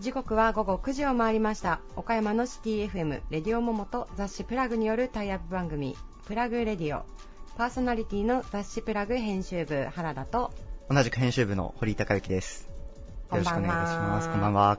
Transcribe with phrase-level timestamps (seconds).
[0.00, 1.80] 時刻は午後9時を回りました。
[1.94, 5.94] 岡山のシティ FM レディオモモと雑誌プラグによるタイアップ番組
[6.26, 7.04] プラグレディオ。
[7.56, 10.52] パーソナリティの雑誌プラグ編集部原田と。
[10.90, 12.68] 同じく編集部の堀井孝之です。
[13.30, 14.28] よろしくお願いいたします。
[14.28, 14.78] こんばんは、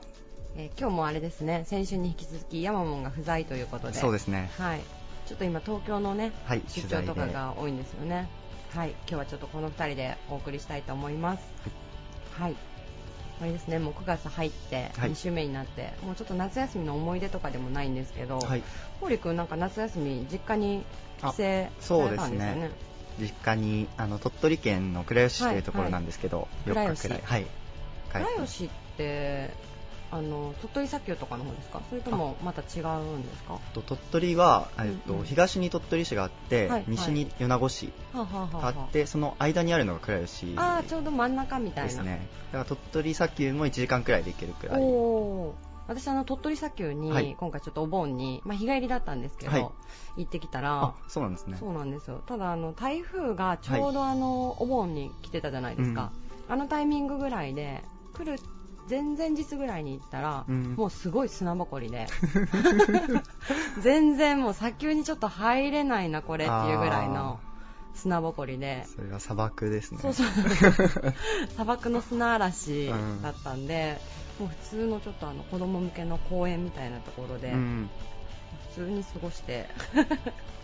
[0.56, 1.64] えー、今日もあれですね。
[1.66, 3.94] 先週に引き続きヤマモンが不在ということで。
[3.94, 4.50] そうですね。
[4.58, 4.80] はい。
[5.28, 8.28] ちょっと今東京のね、はい、出張とかが多いんですよね
[8.74, 11.42] はい今日はちょっとこの2人でお送りしたいと思います。
[12.38, 12.56] はい、はい
[13.40, 18.62] あれですねもう9月入って2週目になって、はい、もうちょっと夏休みの思い出とかでもないんですけど、はい、
[19.00, 20.84] 堀君なんか夏休み実家に
[21.18, 22.54] 帰省されたんですよね？
[22.56, 22.70] ね。
[23.20, 26.74] 実家にあの鳥取県の倉吉市というところなんですけど、はい。
[26.74, 27.46] はい、4日くらい、はい、
[28.12, 29.50] 倉吉って
[30.10, 31.82] あの鳥取砂丘とかの方ですか？
[31.88, 33.58] それともまた違うんですか？
[33.74, 38.26] と鳥取は、えっと、うんうん、東に鳥取市があって、はいはい、西に米子市が
[38.62, 41.88] あって、その間にあるのが倉吉あちょうど真ん中みたいな。
[41.88, 42.26] ですね。
[42.52, 44.82] だから鳥取砂丘も1時間くらいで行けるくらい。
[45.88, 49.62] 私あの鳥取砂丘に、今回ちょっとお盆に、まあ、日帰りだったんですけど、はい、
[50.18, 51.56] 行ってきたらそうなんですね。
[51.58, 52.22] そうなんですよ。
[52.26, 56.12] ただあの台風がちょうどあの、お盆に来てたじゃないですか、
[56.48, 58.38] うん、あのタイミングぐらいで来る
[58.88, 62.06] 前々日ぐらいに行ったら、うん、もうすごい砂ぼこりで。
[63.82, 67.40] 全然もう砂丘にちょっと入れないなこれっていうぐらいの
[67.94, 68.86] 砂ぼこりで。
[68.94, 69.98] それは砂漠ですね。
[70.00, 70.26] そうそう。
[71.52, 72.88] 砂漠の砂嵐
[73.22, 74.00] だったんで、
[74.40, 77.90] うん、もう普通のちょっとあの子供向けの公園みたいなところで、うん、
[78.74, 79.68] 普通に過ごして。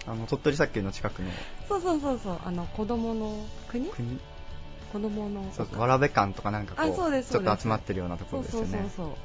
[0.06, 1.30] あの鳥取砂丘の近くの。
[1.68, 2.40] そうそうそうそう。
[2.44, 3.88] あの子供の国？
[3.88, 4.20] 国？
[4.94, 5.42] 子供の。
[5.52, 8.68] そうそうわらべ館とかなんかこうちょっと集まってるようなところですよね。
[8.68, 9.16] そうそうそう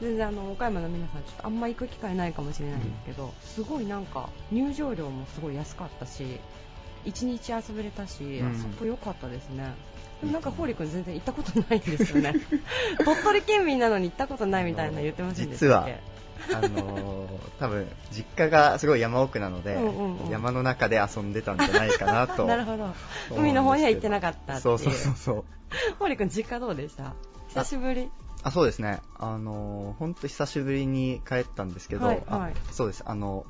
[0.00, 6.40] 全然あの岡山の皆さんちょっとあんま行く機会ないかもしれないんですけど、うん、すごいなんか入場料もすごい安かったし
[7.04, 9.74] 1日遊べれたし、うん、あそこ良かったですね。
[10.22, 12.34] でもなんか堀君全然行ったことないんですよね。
[13.04, 16.00] 鳥取県民なのに行ったことないみたいな言ってましたっけ？
[16.54, 17.28] あのー、
[17.58, 22.94] 多分実家がすごい山奥なので、うんうんうん、山の中で遊んでたんじゃないかなと なるほど。
[23.36, 25.44] 海の方には行ってなかったってそうそうそうそう。
[25.98, 27.14] 堀君実家どうでした？
[27.48, 28.10] 久しぶり。
[28.42, 29.00] あそうですね。
[29.18, 33.02] あの本、当久しぶりに帰ったんですけど、はいはい、そうです。
[33.06, 33.44] あの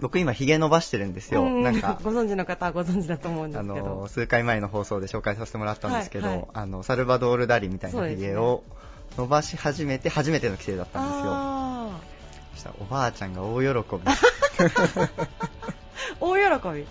[0.00, 1.98] 僕今ひげ伸ばしてるんですよ、なんか。
[2.02, 3.74] ご存知の方はご存知だと思うんですけど。
[3.74, 8.64] あの数回前の放送で紹介させてもらったんですけど、はいはい、あのサルバドール・ダリみたいなひげを
[9.16, 11.92] 伸ばし始めて初めての帰省だったんですよ。
[12.54, 13.72] そしたらおばあちゃんが大喜び。
[16.20, 16.86] 大喜び。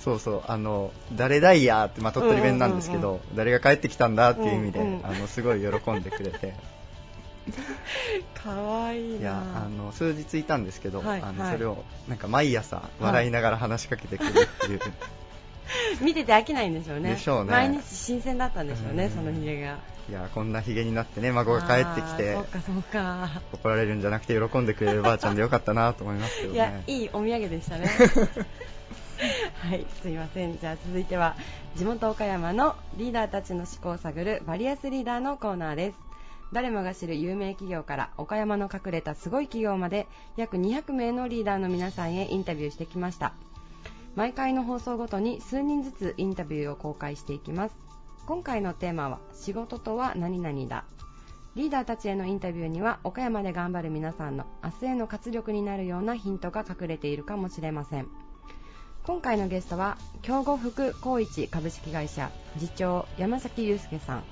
[0.00, 0.42] そうそう。
[0.46, 6.54] あの誰だいやって、まあ、鳥取弁なんですけど、うんうんうん、誰が帰ってきたんだっていう意味で、うんうん、あのすごい喜んでくれて。
[8.42, 14.38] かわいいいやあの数日いたんですけど、はい、あのそれをなんか毎朝笑いながら話しかけてくるって
[14.68, 14.90] いう、はい、
[16.02, 17.12] 見てて飽きないんでしょうね。
[17.12, 17.50] でしょうね。
[17.50, 19.76] 毎日新鮮だったんでしょうね、うん、そのひげが
[20.08, 23.42] いやこんなひげになってね孫が帰ってきてそうかそうか。
[23.52, 27.88] 怒られるんじゃなくて喜んでくれるばあちゃんでよかったなと思いますけど、ね、 いやいいお土産でしたね。
[29.60, 30.58] はいすいません。
[30.58, 31.36] じゃあ続いては
[31.76, 35.98] 地元岡山のリーダーたちの思考を探るバリアスリーダーのコーナーです。
[36.52, 40.06] 誰もが知る有名企業から岡山の隠れたすごい企業まで
[40.36, 43.32] 約200名のリーダーの皆さんへインタビューしてきました。
[44.16, 47.74] 毎回の放送ごとに数人ずつインタビューを公開していきます
[48.26, 50.84] 今回のテーマは仕事とは何々だ。
[51.56, 58.08] リーダーたちへのインタビューには岡山で頑張る皆さんの明日への活力になるようなヒントが隠れているかもしれません。
[59.04, 64.24] 今回のゲストは京吾福光一株式会社次長山崎祐介さん。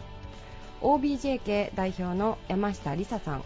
[0.80, 3.44] OBJ 系代表の山下梨沙さん。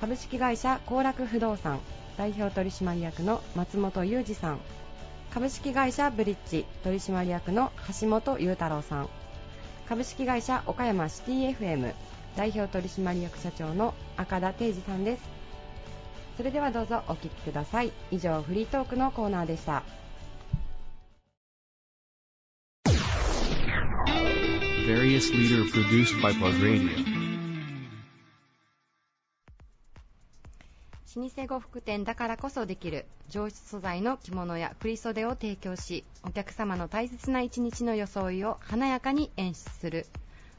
[0.00, 1.80] 株式会社幸楽不動産
[2.16, 4.60] 代表取締役の松本裕二さん。
[5.34, 9.08] 株式会社ブリッジ取締役の橋本裕太郎さん。
[9.90, 11.92] 株式会社岡山シティ FM
[12.36, 15.22] 代表取締役社長の赤田定治さんです。
[16.36, 17.90] それではどうぞお聞きください。
[18.12, 19.82] 以上フリートークのコーナーでした。
[31.16, 40.06] 老舗呉服店だからこそできる上質素材の着物や振袖を提供しお客様の大切な一日の装いを華やかに演出する。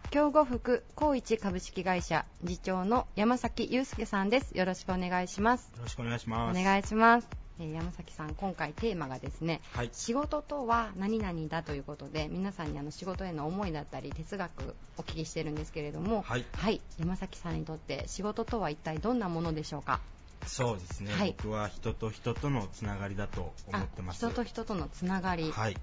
[0.09, 4.57] 京呉服高一株式会社次長の山崎祐介さんです。
[4.57, 5.71] よろしくお願いします。
[5.77, 7.27] よろしくお願いしますお願いします
[7.59, 20.01] えー、山崎さん、今回テーマがですね、はい、仕事とは何々だということで皆さんにあの仕事への思いだったり哲学お聞きしてるんですけれども、はい、はい、山崎さんにとって仕事とは一体どんなものでしょうか？
[20.45, 24.17] そうですね、はい、僕は人と人とのつながりだと思ってます。
[24.17, 25.77] 人と人とのつながり、はい、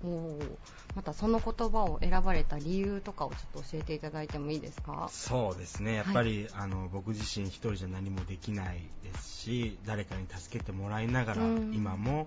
[0.95, 5.09] またその言葉を選ばれた理由とかをちょっと教えていただいてもいいですか？
[5.11, 5.95] そうですね。
[5.95, 12.27] やっぱり、はい、あの僕自身一人じゃ何もできないですし誰かに助けてもらいながら今も、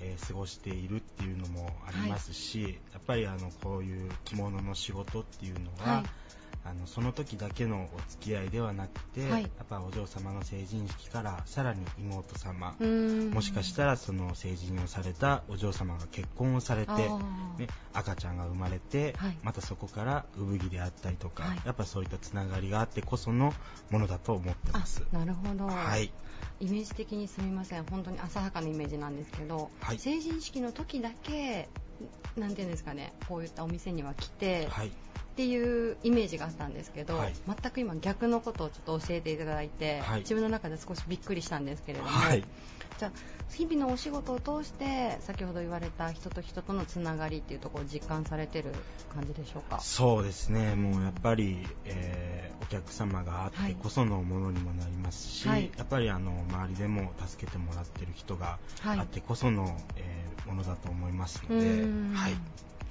[0.00, 6.04] えー、過ごしているっていうのもありますし、はい、やっぱりあのこういう着物の仕事っていうのは、はい
[6.68, 12.76] あのその時だけのお付き合いではなくて、はい、やっぱお嬢様の成人式からさらに妹様
[13.32, 23.54] もしかしたらその成人をされたお嬢様が結婚をされて、ね、赤ちゃんが生まれて、はい、またそこから産着であったりとか、はい、やっぱそういったつながりがあってこその
[23.90, 25.02] ものだと思ってます。
[25.10, 26.12] なるほど、はい、
[26.60, 27.84] イメージ的にすみません。
[27.84, 31.68] 本当に浅はかなイメージなんですけど、成人式の時だけ
[32.36, 34.90] なんていうんですかねこういったお店には来て、はい
[35.38, 42.42] っていうイメージがあったんですけど、はい、全く今逆のことをちょっと教えていただいて、はい、自分の中で少しびっくりしたんですけれども、はい、
[42.98, 43.12] じゃあ
[43.54, 48.72] 日々のお仕事を通して先ほど言われた人と人とのつながりっていうところを実感されてる
[49.14, 49.78] 感じでしょうか？
[49.78, 50.74] そうですね。
[50.74, 62.34] もうやっぱり、えー、お客様があってこそのものにもなりますし、やっぱりあの周りでも助けてもらってる人があってこその、えー、ものだと思いますので、はい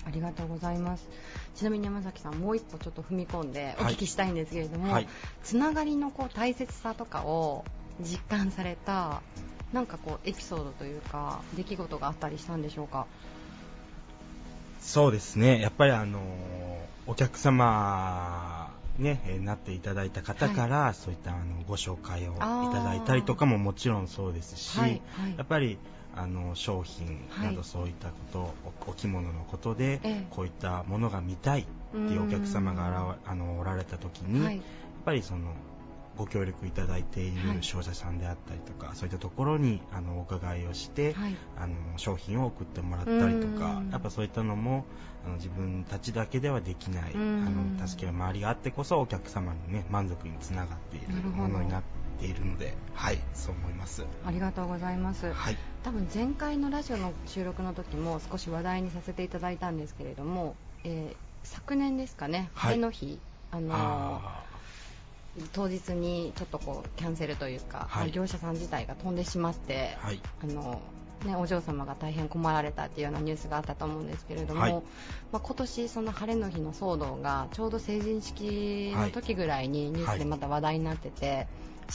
[0.08, 1.08] ありがとうございます。
[1.56, 5.08] ちなみに山崎さんもう一歩ちょっと踏み込んでお聞きしたいんですけれども、はい、
[5.44, 7.66] つながりのこう大切さとかを
[8.00, 9.22] 実感された
[9.74, 13.06] なんかこうエピソードというか出来事があったりしたんでしょうか？
[14.80, 15.60] そうですね。
[15.60, 16.20] やっぱりあの
[17.06, 25.78] お客様ね、えなっていただいた方から、はい、そういったあのご紹介をいただいたりとかももちろんそうですし、はいはい、やっぱり
[26.18, 28.50] あの商品などそういったこと、はい、
[28.88, 34.66] お着物のことで、こういったものが見たいっていうお客様があのおられた時に、はい、やっ
[35.06, 35.54] ぱりその
[36.18, 44.86] ご協力いただいている商社さんであったりとか、はい、そういったところにあのお伺いをして、はい、あの商品を送ってもらったりとかやっぱそういったのも
[45.26, 54.04] あの自分たちだけではできないあの助ける周りがあってこそお客様に、ね、満足につながっているものになっているのではいそう思います。
[54.26, 63.20] ありがとうございます、はい、多分前回のラジオの収録の時も少し話題にさせていただいたんですけれども、えー、昨年ですかね、晴れの日
[63.52, 64.22] あの
[65.54, 70.82] 当日にちょっとこうキャンセルというか、はい、業者さん自体が飛んでしまって、はい、あの
[71.26, 74.74] ね、お嬢様が大変困られたっていうようなニュースがあったと思うんですけれども、はい、
[75.32, 81.48] まあ、今年、その晴れの日の騒動がちょうど成人式の時ぐらいにニュースでまた話題になってて、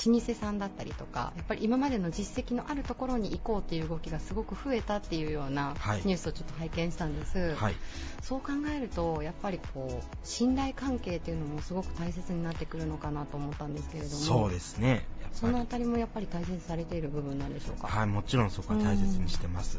[0.07, 5.75] 老舗さんだったりとかやっぱり今までの実績のあるところに行こうっていう動きがすごく増えたっていうような
[6.05, 7.75] ニュースをちょっと拝見したんです、はい、
[8.23, 15.05] そう考えるとやっぱりこう信頼関係っていうのもすごく大切になってくるのかなと思ったんですけれどもそうですね。
[15.33, 17.89] そのあたりもやっぱり大切されている部分なんでしょうか？
[17.89, 19.79] はいもちろんそこは大切にしてます。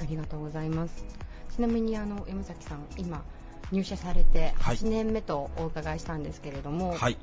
[0.00, 1.04] ありがとうございます。
[1.54, 3.24] ちなみにあの山崎さん今
[3.72, 7.16] 入社されて8年目とお伺いしたんですけれども、はい、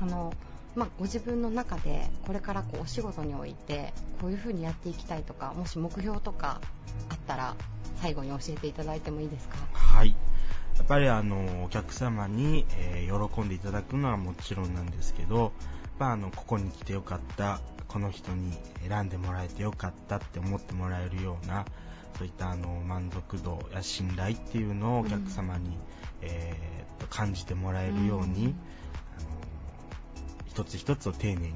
[0.00, 0.34] あの
[0.78, 6.60] まあ、ご自分の中でこれからこうお仕事においてこういうふうにやっていきたいとかもし目標とか
[7.08, 7.56] あったら
[7.96, 9.56] 最後に教えていただいてもいいですか？
[9.72, 10.14] はい。
[10.76, 15.50] やっぱりあのお客様に、えー、喜んでいただくのはもちろんなんですけど、
[15.98, 18.56] まあ、あのここに来てよかったこの人に
[18.88, 21.64] 選んでもらえてよかったって思ってもらえるような
[22.16, 25.74] そういったあの満足度や信頼っていうのをお客様に、うん、
[26.22, 28.54] えー、と感じてもらえるように、うん
[30.58, 31.52] 一つ一つを丁寧に、はい、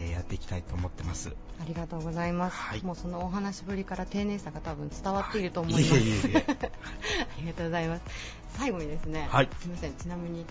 [0.00, 1.34] えー、やっていきたいと思ってます。
[1.60, 6.44] ありがとうございます、はい、もうそのお話ぶりから丁寧さが多分伝わっていると思います、はい、いえいえいえ。
[6.46, 8.02] ありがとうございます。
[8.56, 9.94] 最後にですね、はい、すみません。
[9.94, 10.46] ちなみに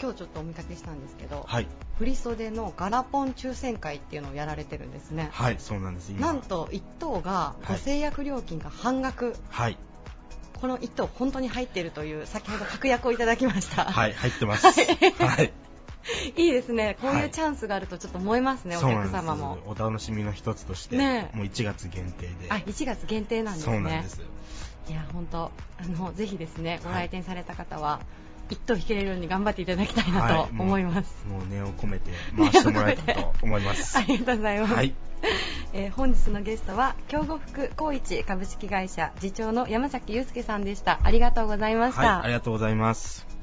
[0.00, 1.66] 今日ちょっとお見かけしたんですけど、はい、
[1.98, 5.28] 振袖のガラポン抽選会っていうのをやられてるんですね。
[5.32, 9.36] はいそうなんですなんと1等がご制約料金が半額。
[9.50, 9.76] はい。
[10.60, 13.84] この1等本当に入っているという先ほど確約をいただきました。
[13.84, 14.66] はい入ってます。
[14.66, 15.46] はい。
[15.46, 15.63] い
[16.36, 19.58] いですね、こういうチャンスがあるとちょっと思いますね、はい、お客様も。
[19.66, 22.34] お楽しみの一つとして、ね、もう1月限定で。
[22.50, 23.74] あ、1月限定なんですね。
[23.74, 24.20] そうなんです。
[24.88, 28.00] いや、本当、あの、ぜひですね、ご来店された方は、
[28.50, 31.24] 一等引けれるように頑張っていただきたいなと思います。
[31.26, 33.96] はい、もう念を込めて回してもらえたと思います。
[33.98, 34.74] ありがとうございます。
[34.74, 34.94] はい、
[35.72, 41.00] えー、本日のゲストは京呉服高一株式会社次長の山崎祐介さんでした。
[41.02, 42.00] ありがとうございました。
[42.00, 43.33] はい、ありがとうございます。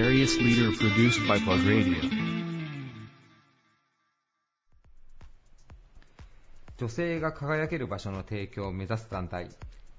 [0.00, 2.00] Various leader produced by Plug Radio.
[6.78, 9.50] 女性が輝ける場所の提供を目指す団体、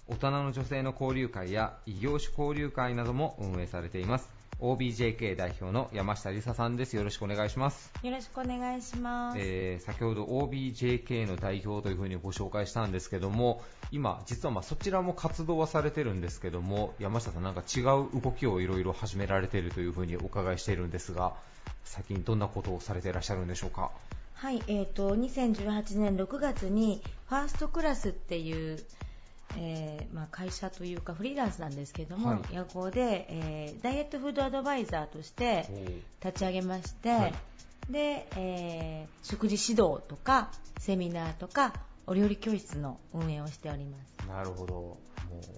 [0.08, 4.41] 大人の女性の交流会や異業種交流会なども運営されています。
[4.62, 6.96] OBJK 代表の山下梨沙さんです。
[6.96, 7.92] よろしくお願いします。
[8.04, 9.38] よろしくお願いします。
[9.40, 17.84] えー、先ほど OBJK の代表というふうにご紹介したんですけども、今、実はまあそちらも活動はされてるんですけども、山下さんなんか違う
[18.22, 21.34] 動きをいろいろ始められているというふうにお伺いしているんですが、
[21.84, 23.90] 最近どんなことをされていらっしゃるんでしょうか？
[24.36, 28.80] はい、えーと、2018年6月にファーストクラスっていう
[29.58, 35.68] えーまあ、会社というかフリーランスなんですけども、はい、夜行で、えー、ダイエットフードアドバイザーとして
[36.24, 37.34] 立ち上げまして、はい、
[37.90, 41.74] で、えー、食事指導とかセミナーとか
[42.08, 44.28] お料理教室の運営をしております。
[44.28, 44.74] なるほど。
[44.74, 44.98] も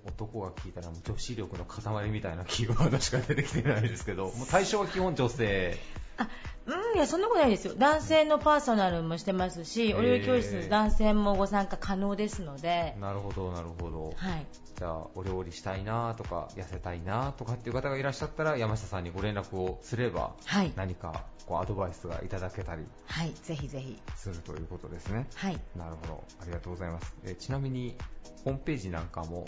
[0.05, 5.79] う男が聞いたらもう女子力の塊みたいなキーワードしか出てきてないですけどもう対象は基本女性
[6.17, 6.29] あ
[6.65, 7.73] うん、いや、そんなことないですよ。
[7.77, 12.95] 男性のパーソナルもしてますし、お料理教室、男性もご参加可能ですので。
[13.01, 14.13] なるほど、なるほど。
[14.15, 14.45] はい。
[14.77, 20.71] じゃあ、お料理したいなとか、痩せたいなとかっていう方がいらっしゃったら、山下さんにご連絡をすれば、はい。
[20.77, 22.85] 何か、こう、アドバイスがいただけたり。
[23.07, 24.01] はい、ぜひぜひ。
[24.15, 25.27] するということですね。
[25.35, 25.59] はい。
[25.75, 26.23] なるほど。
[26.41, 27.13] ありがとうございます。
[27.25, 27.97] えちなみに、
[28.45, 29.45] ホームページなんかも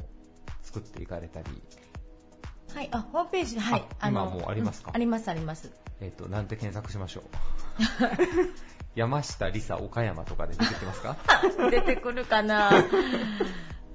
[0.64, 1.48] 作っていかれたり。
[2.74, 3.86] はい、あ、ホームページ、はい。
[4.08, 5.72] 今もうありますか、うん、あります、あります。
[6.02, 7.24] えっ、と、なんて検索しましょう？
[8.96, 11.18] 山下りさ岡山とかで出てきますか？
[11.70, 12.72] 出てくるかな。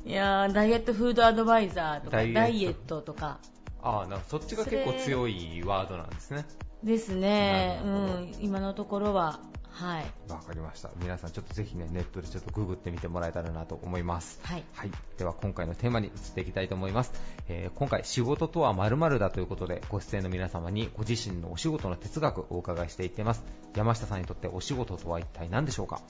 [0.04, 3.02] いやダイエットフードアドバイザーとかダイエット。
[3.02, 3.38] とか。
[3.82, 6.44] ああなそっちが結構強いワードなんですね。
[6.82, 10.04] ですね、うん、今のところははい。
[10.30, 10.90] わかりました。
[10.96, 14.40] 皆さんちょっとぜひね、ネットでちょっとググってみてもらえたらなと思います。
[14.42, 14.64] はい。
[14.74, 14.90] はい。
[15.16, 17.12] では今回のテーマに移っていきたいと思います。
[17.48, 23.44] えー、今回仕事とは〇〇だということで、ご出演の皆様にご自身のお仕事の哲学をお伺いしていってます。
[23.74, 26.00] 山下さんにとってお仕事とは一体何でしょうか？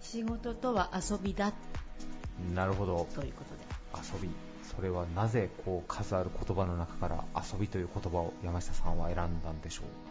[0.00, 1.52] 仕事とは遊びだ。
[2.54, 3.06] なるほど。
[3.14, 4.10] ということで。
[4.14, 4.30] 遊び。
[4.74, 10.09] それはなぜこう数ある言葉の中から遊びという言葉を山下さんは選んだんでしょう？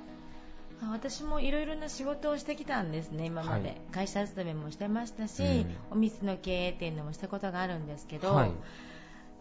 [0.87, 8.51] 私もいろいろな仕事をしてきたんですね、今まで、はい、会社勤めもしてましたし、うん、お店の経営っていうのもしたことがあるんですけど、はい、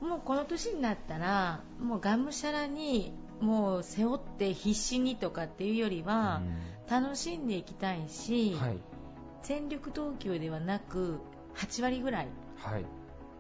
[0.04, 6.42] もうこの年になったら、もうがむしゃらにもう背負って必死にとかっていうよりは、
[6.88, 8.78] うん、楽しんでいきたいし、はい、
[9.42, 11.20] 全力投球ではなく
[11.56, 12.28] 8割ぐらい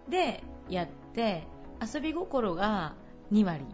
[0.08, 1.44] でやって、
[1.80, 2.94] 遊び心が
[3.32, 3.64] 2割。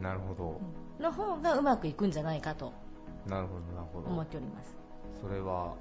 [0.00, 0.60] なるほど。
[1.00, 2.72] の方がうまくいくんじゃないかと。
[3.28, 4.08] なるほどなるほど。
[4.08, 4.76] 思っております。
[5.20, 5.74] それは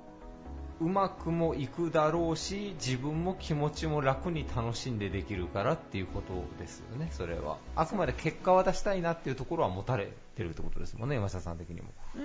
[0.80, 7.58] うまくもいくだろうし自分も気持ちも楽に楽しんでできるからっていうことですよねそれは。
[7.76, 11.88] あくまで結果は出したいなっていうところは持たれてるってことですもんね山下さん的にも。
[12.16, 12.20] う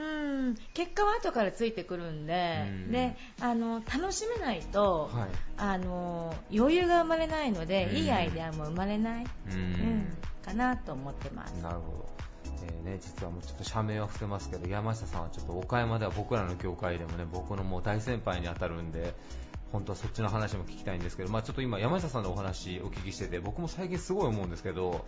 [0.50, 0.55] ん。
[0.75, 9.25] 結果は後からついてくるんでであの楽しめないと、はい、あの余裕が生まれないのでいいアイデアも生まれない。
[9.50, 10.07] うん、
[10.45, 11.52] かなと思ってます。
[11.62, 12.12] なるほど
[12.65, 19.15] えー、ね、実はもうちょっと社名は伏せますけど、山下さんはちょっと岡山では僕らの業界でもね、僕のもう大先輩に当たるんで、
[19.73, 25.05] 本当はそっちの話も聞きたいんですけど、まあ、ちょっと今、山下さんのお話お聞きしてて、僕も最近すごい思うんですけど、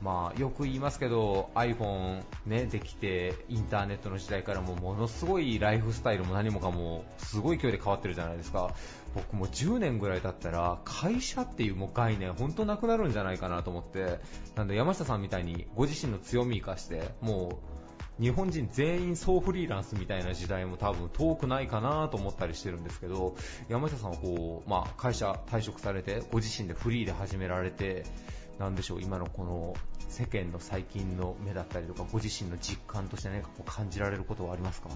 [0.00, 8.74] まあ、よく言いますけど iPhone、ね、できてインターネットの時代からもものすごいライフスタイルも何もかもすごい勢いで変わってるじゃないですか。
[9.14, 14.20] 僕も10年ぐらい経ったら会社っていうもう概念本当なくなるんじゃないかなと思って。
[14.54, 17.77] なんで山下さんみたいにご自身の強みを生かしてもう
[18.20, 23.36] 日本人全員総フリーランスみたいな時代も多分遠くないかなと思ったりしてるんですけど
[23.68, 28.04] 山下さんはこう、まあ、会社退職されてご自身でフリーで始められて
[28.58, 29.74] なんでしょう、今のこの
[30.08, 34.88] 世間の最近の目だったりとか、ご自身の実感として何かこう感じられることはありますか？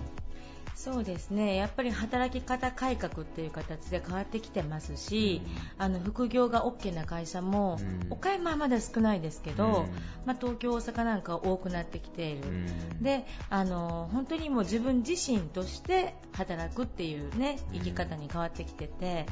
[0.75, 1.55] そうですね。
[1.55, 5.43] やっぱり働き方改革っていう形で変わってきてますし、
[5.79, 9.73] うん、あの副業が OK な会社も、うん、岡山はまだ少ないですけど、うん、
[10.25, 12.43] まあ、東京、大阪なんか多くなってきている、
[13.01, 19.27] であの本当にもう自分自身として働くっていう、ね、生き方に変わってきてて、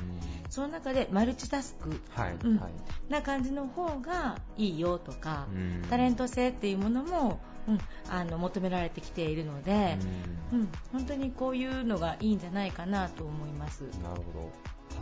[0.51, 5.49] その中でマルチタスク、はいはい、な感じの方がいいよとか、
[5.89, 9.99] タレント性っていうものもうん、あの求められてきているので、
[10.53, 13.83] うん、うん、本当にこういうのがいいんじゃないかなと思います。
[14.03, 14.53] なるほど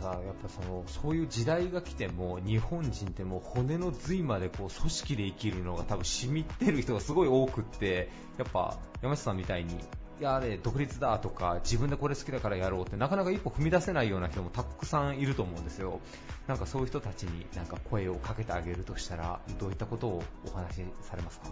[0.01, 9.73] ただ、やっぱそのそういう時代が来ても日本人ってもう骨の髄までこう組織で生きるのが多分染みてる人がすごい多くってやっぱ山下さんみたいに
[10.19, 16.01] いやね、独立だとか自分でこれ好きだからやろうってなかなか一歩踏み出せないような人もたくさんいると思うんですよ。
[16.45, 21.47] なんかそういう人たちになんか声をかけてあげるとしたらどういったことをお話しされますか？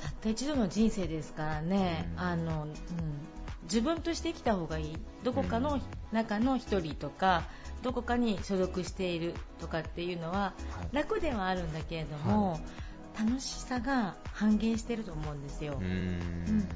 [0.00, 2.72] たった一度の人生ですからね、うん、あの、うん、
[3.64, 4.96] 自分として生きた方がいい。
[5.24, 5.80] どこかの
[6.12, 7.44] 中の1人とか、
[7.82, 10.52] どこかに所属しているとかっていうのは
[10.92, 12.60] 楽ではあるんだけれども、はい。
[13.18, 15.76] 楽しさが半減してると思うんですよ。
[15.80, 16.68] うん、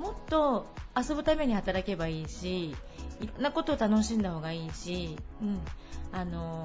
[0.00, 2.70] もっと遊ぶために働けばいいし
[3.20, 5.60] いろんなことを楽しんだ方がいいし、うん、
[6.10, 6.64] あの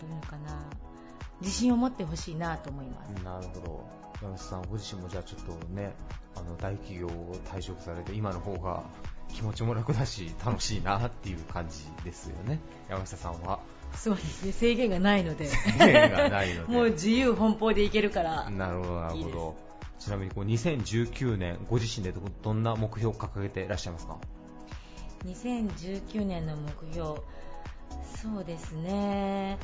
[0.00, 0.64] どういうのかな。
[1.40, 3.08] 自信を持ってほしいなと思います。
[3.24, 3.88] なるほど
[4.22, 5.94] 山下さんご自身もじゃあちょっとね
[6.34, 8.82] あの大企業を退職されて今の方が
[9.32, 12.60] 気持ちも楽だし楽しいなっていう感じですよね。
[12.88, 13.60] 山下さんは。
[13.94, 14.52] そうですね。
[14.52, 15.46] 制限がないので。
[15.46, 16.72] 制限がないので。
[16.72, 18.50] もう自由奔放でいけるから。
[18.50, 19.56] なるほどなるほど。
[19.98, 24.16] ちなみにこう2019年ご自身でどんな目標を掲げていらっしゃいますか
[25.26, 27.20] ？2019年の目標
[28.22, 29.58] そうですね。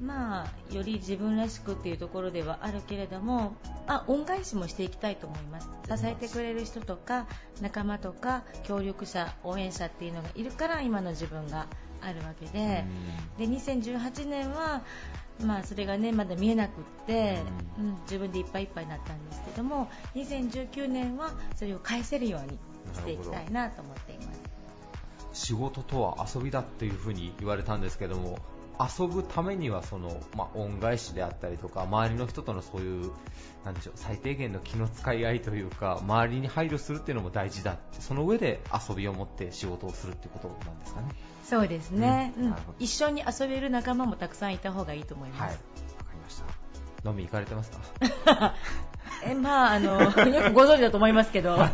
[0.00, 3.54] まあより自分らしくっていうところではあるけれども
[3.86, 5.68] あ恩返しもしていきたいと思います。
[5.86, 7.26] 支えてくれる人とか
[7.60, 11.66] 仲間とか協力者応援者っていうのがいるから今の自分が
[12.00, 12.84] あるわけで。
[13.38, 14.82] で2018年は
[15.42, 17.40] まあ、それがねまだ見えなくって、
[17.78, 22.58] うん、自分でいっぱいいっぱいになったんですけども2019年はそれを返せるように
[22.94, 24.43] していきたいなと思っています
[25.34, 28.38] 仕事とは遊びだっていうふうに言われたんですけども
[28.78, 33.12] 遊ぶためにはその、まあ、恩返しであったりとか周りの人とのそういう
[33.64, 41.08] なんでしょう最低限の気の使い合いというか周りに配慮するっていうのも大事だってその上で遊びを持って仕事をするってことなんですかね。
[41.44, 45.40] そうですね、うん、一緒に遊べる仲間もたくさんいた方がいいと思います。
[45.42, 47.08] はいわかりました。
[47.08, 47.70] 飲み行かれてます
[48.24, 48.54] か？
[49.22, 51.72] えまああの よくご存知だと思いますけど、はい、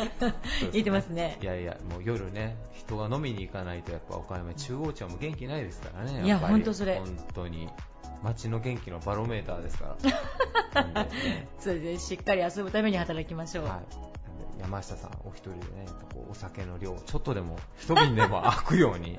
[0.72, 1.38] 言ってますね。
[1.40, 6.96] いやいやもう夜ね人が飲みに行かないとやっぱ岡山中央町も元気ないですからねいや本当それ。
[6.96, 7.68] 本当に。
[8.22, 9.96] 街の元気のバロメーターですか
[10.74, 14.11] ら、 ね、それでしっかり遊ぶために働きましょう、はい、
[14.62, 15.62] 山下さんお一人でね
[16.14, 19.18] こうお酒の量ちょっとでも一瓶でも開くように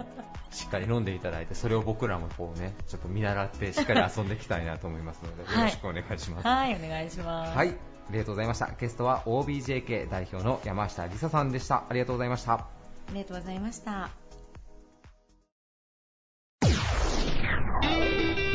[0.50, 6.48] しっかり飲んでいただいてそれを僕らもこうねちょっと見習ってしっかり遊んでいきたいなと思いますので、よろしくお願いします。
[6.48, 7.58] はい、はい、お願いします。
[7.58, 7.70] はい。
[7.70, 8.70] ありがとうございました。
[8.80, 11.84] ゲストは OBJK 代表の山下梨沙さんでした。
[11.90, 12.54] ありがとうございました。
[12.54, 12.68] あ
[13.14, 14.10] りがとうございました。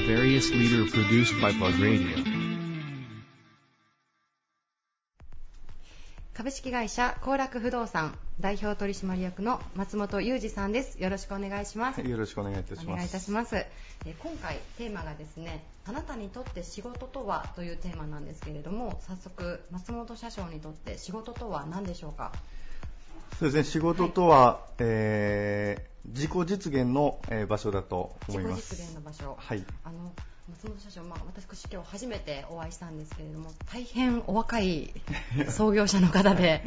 [0.07, 2.28] Various leader produced by Radio.
[6.39, 11.03] 株式会社幸楽不動産代表取締役の松本裕二さんです。
[11.03, 12.01] よろしくお願いします。
[12.01, 12.87] よろしくお願いいたします。
[12.87, 13.57] お願いいたします。
[13.57, 13.69] え
[14.21, 22.31] 今回テーマがですね、あなたにとって仕事とはというテーマなんですけれども、早速松本社長にとって仕事とは何でしょうか？
[23.41, 28.77] そうですね、仕事とは、はい、えー、自己実現の、えー、場所だと思います。
[28.77, 29.37] 自己実現の場所。
[29.37, 29.65] はい。
[29.83, 30.13] あの
[30.51, 34.95] 松本社長、まあ、私今日初めてお会いしたんですけれども大変お若い
[35.51, 36.63] 創業者の方で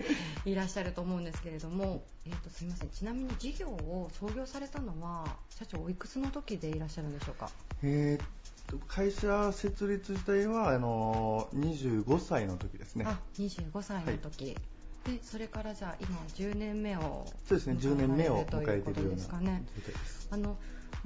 [0.45, 2.89] いらっしゃると思うんですけれども、えーと、すみません。
[2.89, 7.49] ちなみに事業を創業されたのは社長おいくつの時でいらっしゃるんでしょうか、
[7.81, 13.05] えー、会社設立自体はあの25歳の時ですね。
[13.07, 14.55] あ25歳の時、はい。
[15.03, 17.77] でそれからじゃあ今10年目をそうですね。
[17.79, 20.27] 10年目を迎えているような状態です。
[20.29, 20.55] あの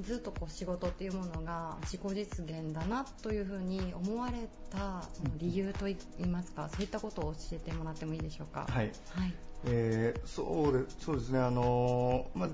[0.02, 8.68] ずっとこう仕事っていうものが自己実現だなというふうに思われたその理由といいますか、そういったことを教えてもらってもいいでしょうか？
[8.70, 8.92] はい。
[9.12, 9.34] はい、
[9.66, 12.50] えー、そうでそうですねあのまあ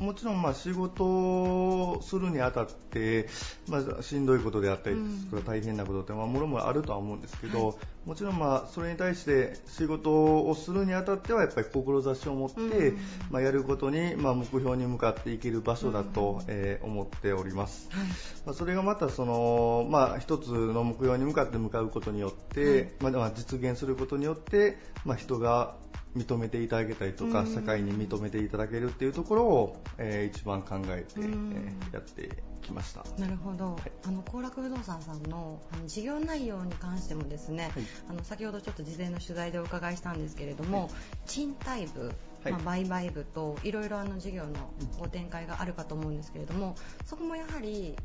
[0.00, 3.28] もちろんまあ仕事をするにあたって、
[3.68, 7.76] まあ、しんどいことであったり、うん、大変なことってまあもろもろあるとは思うんですけど、はい、
[8.06, 12.98] もちろんまあそれに対して仕事をするにあたってはやっぱり志を持って、うん、
[13.30, 18.06] まあ、やることにまあ目標に向かっていける場所だと、うん、えー、思っております、はい、
[18.46, 25.76] まあ、それがまたその、まあ、一つの目標に向かって向かうことによって、まあ、実現することによって、まあ、人が
[26.16, 33.04] 認めていただけたりとか、社会に認めていただけるっていうところを、えー、一番考えて、えー、やってきました。
[33.18, 40.90] なるほど、はい、あの幸楽不動産さんのあの事業内容に関してもですね、はい、あの先ほどちょっと事前の取材でお伺いしたんですけれども、はい、
[41.26, 42.12] 賃貸部
[42.50, 44.50] まあ、売買部といろいろあの事業の
[44.98, 47.96] ご展開があるかと思うんですけれどもそこもやはり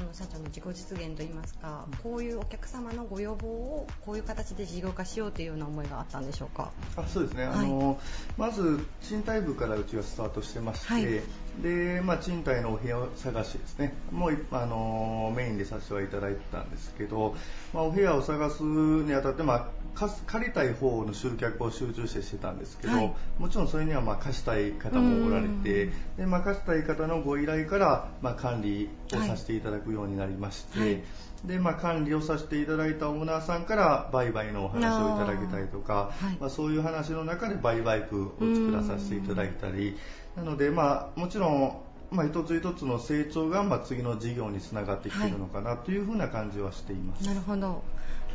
[0.00, 6.70] の社長の自己実現といいますか、こういうお客様のご要望をこういう形で事業化しようというような思いがあったんでしょうか？
[6.96, 8.00] あそうですね、はい、あの
[8.36, 11.22] まず賃貸部からうちはスタートしてまして、はい、
[11.62, 17.36] でまあ、賃貸のお部屋探しですね、もうあのメインでさせてはいただいてたんですけど、
[17.72, 31.02] まあ、お部屋を探すにあたって、まあ、借りたい方の集客を集中してしてたんですけど、はい、もちろんそれにはまあ貸したい方もおられて、でまあ、貸したい方のご依頼から、まあ、管理をさせていただくようになりまして、はい、
[31.44, 39.96] でまあ、管理をさせていただいたオーナーさんから売買のお話をいただけたりとか、はい、まあ、そういう話の中で売買区を作らさせていただいたり、
[40.36, 47.26] なので、まあ、もちろんまあ、一つ一つの成長が、まあ、次の事業につながってきているのかなというふうな感じはしています。
[47.26, 47.82] なるほど。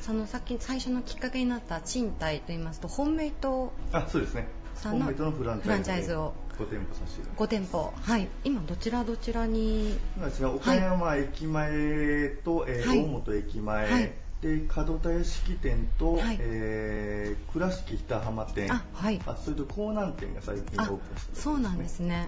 [0.01, 4.47] そのさっき最初のきっかけになった賃貸といいますと本命とあそうですね。
[4.83, 7.93] 本命とのフランチャイズを5店舗させていただ5店舗。
[8.01, 8.27] はい。
[8.43, 9.97] 今どちらどちらに？
[10.17, 10.47] 今ですね。
[10.47, 18.71] 岡山駅前と、はい、えー、大本駅前、はいで門田屋敷店と、はい、えー、倉敷北浜店。
[18.71, 22.27] あ、はい、あそれと江南店が最近オープンして、ね、そうなんですね、はい、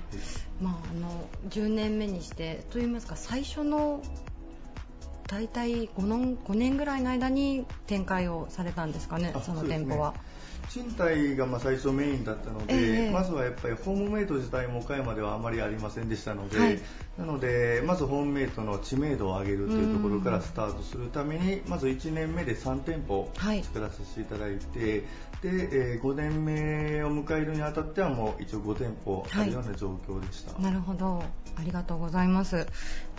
[0.62, 4.02] まあ、あの10年目にしてといいますか最初の
[5.28, 10.14] 大体 5, 年5年ぐらいの間に展開をされたんですかねその店舗は。
[10.74, 16.80] 賃貸がまあ最初メインだったので、えー、まずはやっぱりホームメイト自体も岡山ではあまりありませんでしたので、はい、
[17.18, 25.04] なのでまずホームメイトの知名度を上げるというところからスタートするためにまず1年目で3店舗作らせていただいて、はい、で、
[25.44, 31.22] えー、5年目を迎えるにあたってはもう一応5店舗あるような状況でした、はい、なるほど。
[31.58, 32.68] ありがとうございます、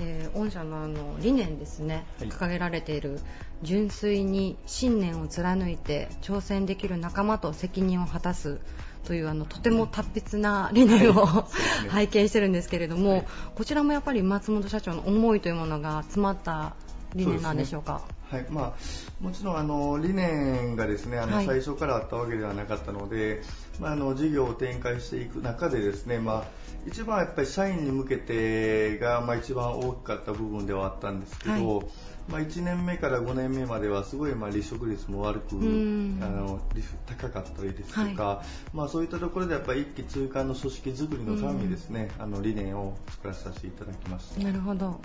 [0.00, 3.20] えー、御社のあの理念ですね、掲げられている
[3.62, 8.60] 純粋に信念を貫いて挑戦できる仲間と責任を果たす
[9.04, 11.46] というあのとても達筆な理念を、は
[11.84, 13.26] い、 拝見してるんですけれども、はい、
[13.56, 16.74] こちらもやっぱり松本社長の思いというものが詰まった
[17.14, 18.00] 理念なんでしょうか？
[18.30, 18.46] はい。
[18.48, 23.42] まあ、もちろんあの理念がですねあの、最初からあったわけではなかったので、
[23.78, 26.44] まあ、あの事業を展開していく中でですね、まあ、
[26.86, 31.86] 一番やっぱり社員に向けてが、まあ、一番大きかった部分ではあったんですけど、はい
[32.28, 36.60] まあ、1年目から5年目まではすごいまあ離職率も悪く、あの
[37.06, 45.00] 高かったりですとか、はい、まあ、そういったところでやっぱり一気通貫の組織づくりのためにですね、あの理念を作らさせていただきましたなるほど。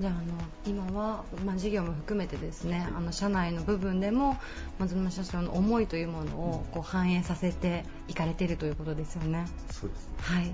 [0.00, 0.22] じゃああの
[0.66, 4.38] 今は、まあ、事業も含めてですね、あの社内の部分でも
[4.78, 9.46] 松沼社長の思いというものをこう反映させていかれているということですよね。
[9.70, 10.52] そうです、はい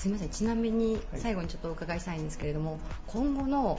[0.00, 0.28] すみません。
[0.30, 3.78] ちなみに最後にちょっとお伺いしたいんですけれども、はい、今後の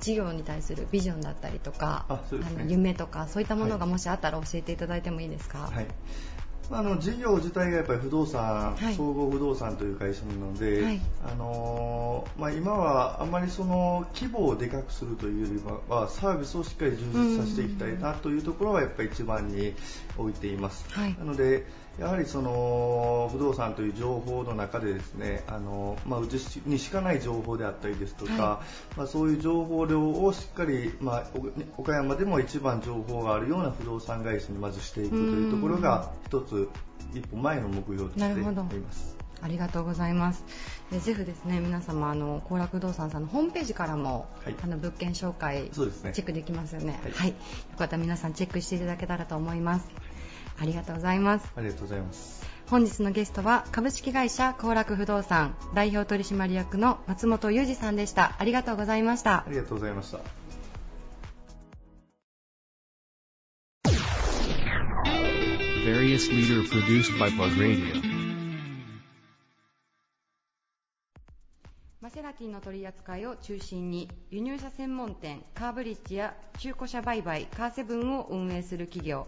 [0.00, 5.86] 事業に対するビジョンだったりとか、あね、の夢とかそういったものがもしあったら教えていただいてもいいですか、はい、
[6.70, 19.74] あの事業自体がやっぱり不動産、はい、総合不動産という会社なので、はい、あのまあ、今はあまりその規模をでかくするというよりはサービスをしっかり充実させていきたいなというところはやっぱり一番に
[20.18, 20.84] 置いています。
[20.90, 21.66] はい、なので
[21.98, 26.34] やはりその不動産という情報の中でですねあの、まあ、うち
[26.66, 28.62] にしかない情報であったりですとか、は
[28.94, 31.24] い、まあ、そういう情報量をしっかり、まあ、
[31.76, 36.68] 岡山でも一番情報があるような不動産会社にまずしていくというところが一つ
[37.14, 39.24] 一歩前の目標としています。
[39.44, 40.42] ありがとうございます。
[40.90, 47.34] でぜひですね皆様あの高楽不動産さんのホームページからも、はい、あの物件紹介、ね、チェックできますよね、はい、はい、よ
[47.76, 49.88] かったら皆さんチェックしていただけたらと思います。
[50.58, 51.52] ありがとうございます。
[51.56, 52.44] ありがとうございます。
[52.70, 58.36] 本日のゲストは株式会社幸楽不動産代表取締役の松本裕二さんでした。
[58.38, 59.44] ありがとうございました。
[59.46, 60.20] ありがとうございました。
[72.00, 79.26] マセラティの取り扱いを中心に輸入車専門店カーブリッジや中古車売買カーセブンを運営する企業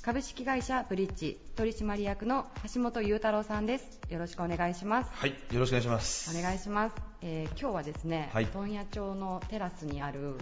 [0.00, 4.00] 株式会社ブリッジ取締役の橋本裕太郎さんです。
[4.08, 5.10] よろしくお願いします。
[5.12, 6.38] はいよろしくお願いします。
[6.38, 10.38] お願いします、えー、今日はですね、はい、問屋町のテラスにある、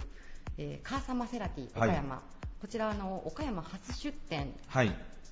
[0.58, 4.52] えー、カーサマセラティ岡山、はい、こちらの岡山初出店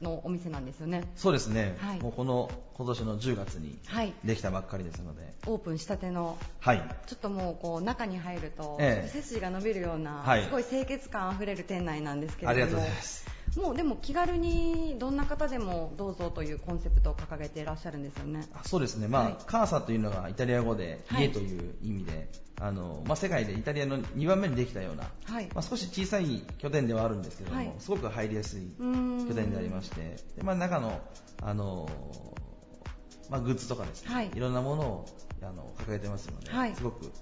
[0.00, 3.78] のお店なんですよね、そうですね、はい、もうこの今年の10月に
[4.24, 12.64] できたばっかりですので、オープンしたての、はい、ちょっともうこう中に入ると、ええ、背筋が伸びるような、すごい清潔感あふれる店内なんですけれども。
[12.64, 18.46] ありがとうございますもうでも気軽にどんな方でもどうぞというコンセプトを掲げていらっしゃるんですよね。
[18.64, 22.28] そうですね、まあ、はい、カーサというのがイタリア語で家という意味で、はい、
[22.60, 31.00] あのまあ、世界でイタリアの2番目にできたような、はい、まあ、少し小さい拠点ではあるんですけども、すごく入りやすい拠点でありまして、でまあ、中の
[31.42, 31.88] あの、
[33.30, 35.06] まあ、グッズとかですね、い、ろんなものを
[35.42, 37.12] あの掲げてますので、すごく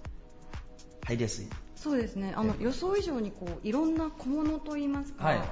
[1.04, 1.46] 入りやすい。
[1.74, 2.32] そうですね。
[2.36, 5.44] あの予想以上にこういろんな小物といいますか、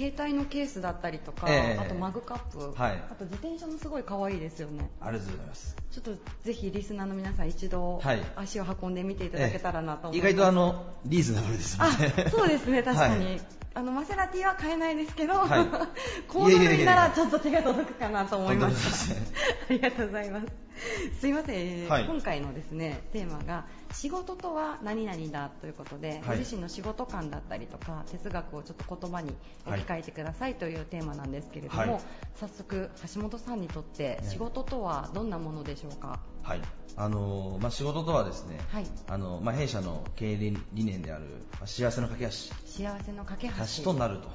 [0.00, 4.88] 携帯のケースだったりとか、えー、あとマグカップ、はい、あと自転車もすごい可愛いですよね。
[4.98, 5.76] ありがとうございます。
[5.90, 8.00] ちょっとぜひリスナーの皆さん一度
[8.34, 11.84] 足を運んでみていただけたらなと思います、えー、意外とあのリーズナブルですね。
[11.84, 13.40] あそうですね 確かに、はい
[13.72, 15.66] あのマセラティは買えないですけど、はい、
[16.26, 19.14] コード類ならちょっと手が届くかなと思いました。
[19.70, 20.46] ありがとうございます。
[21.20, 29.34] すいません、はい、今回のですねテーマが仕事とは何々だということで、はい、ご自身の仕事観だったりとか哲学をちょっと言葉に
[29.66, 32.00] 置き換えてくださいというテーマなんですけれども、
[32.36, 36.20] 早速橋本さんにとって仕事とはどんなものでしょうか？
[36.42, 36.60] はい。
[36.96, 40.36] あのまあ、仕事とはですね、はい、あのまあ、弊社の経営
[40.72, 42.30] 理念である、まあ、幸せの架け橋。
[42.30, 43.84] 幸せの架け橋。
[43.84, 44.28] となると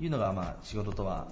[0.00, 1.28] いうのが、まあ、仕事とは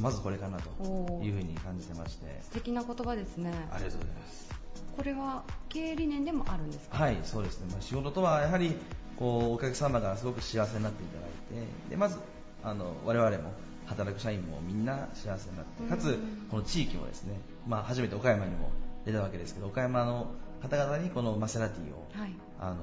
[0.00, 2.40] まずこれかなというふうに感じてまして。
[2.42, 3.50] 素敵な言葉ですね。
[3.70, 4.48] ありがとうございます。
[4.96, 6.98] これは経営理念でもあるんですか？
[6.98, 8.76] はいそうですね、まあ、仕事とはやはり
[9.16, 12.18] こうお客様がすごく幸せになっていただいてでまず
[12.64, 13.52] あの我々も
[13.86, 16.18] 働く社員もみんな幸せになってかつ
[16.50, 18.70] この地域もですね、まあ、初めて岡山にも
[19.06, 20.26] 出たわけですけど岡山の
[20.62, 22.76] 方々にこのマセラティを、はい、あの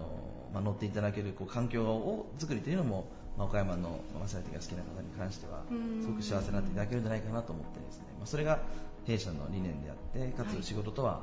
[0.53, 5.63] まあ、乗っていただけるこう環境を作りというのも、まあ、岡山のマセラティが好きな方に関しては
[6.01, 8.59] すごく幸せになっていただけるんじゃないかなと思ってですね、まあ、それが
[9.05, 11.21] 弊社の理念であってかつ仕事とは、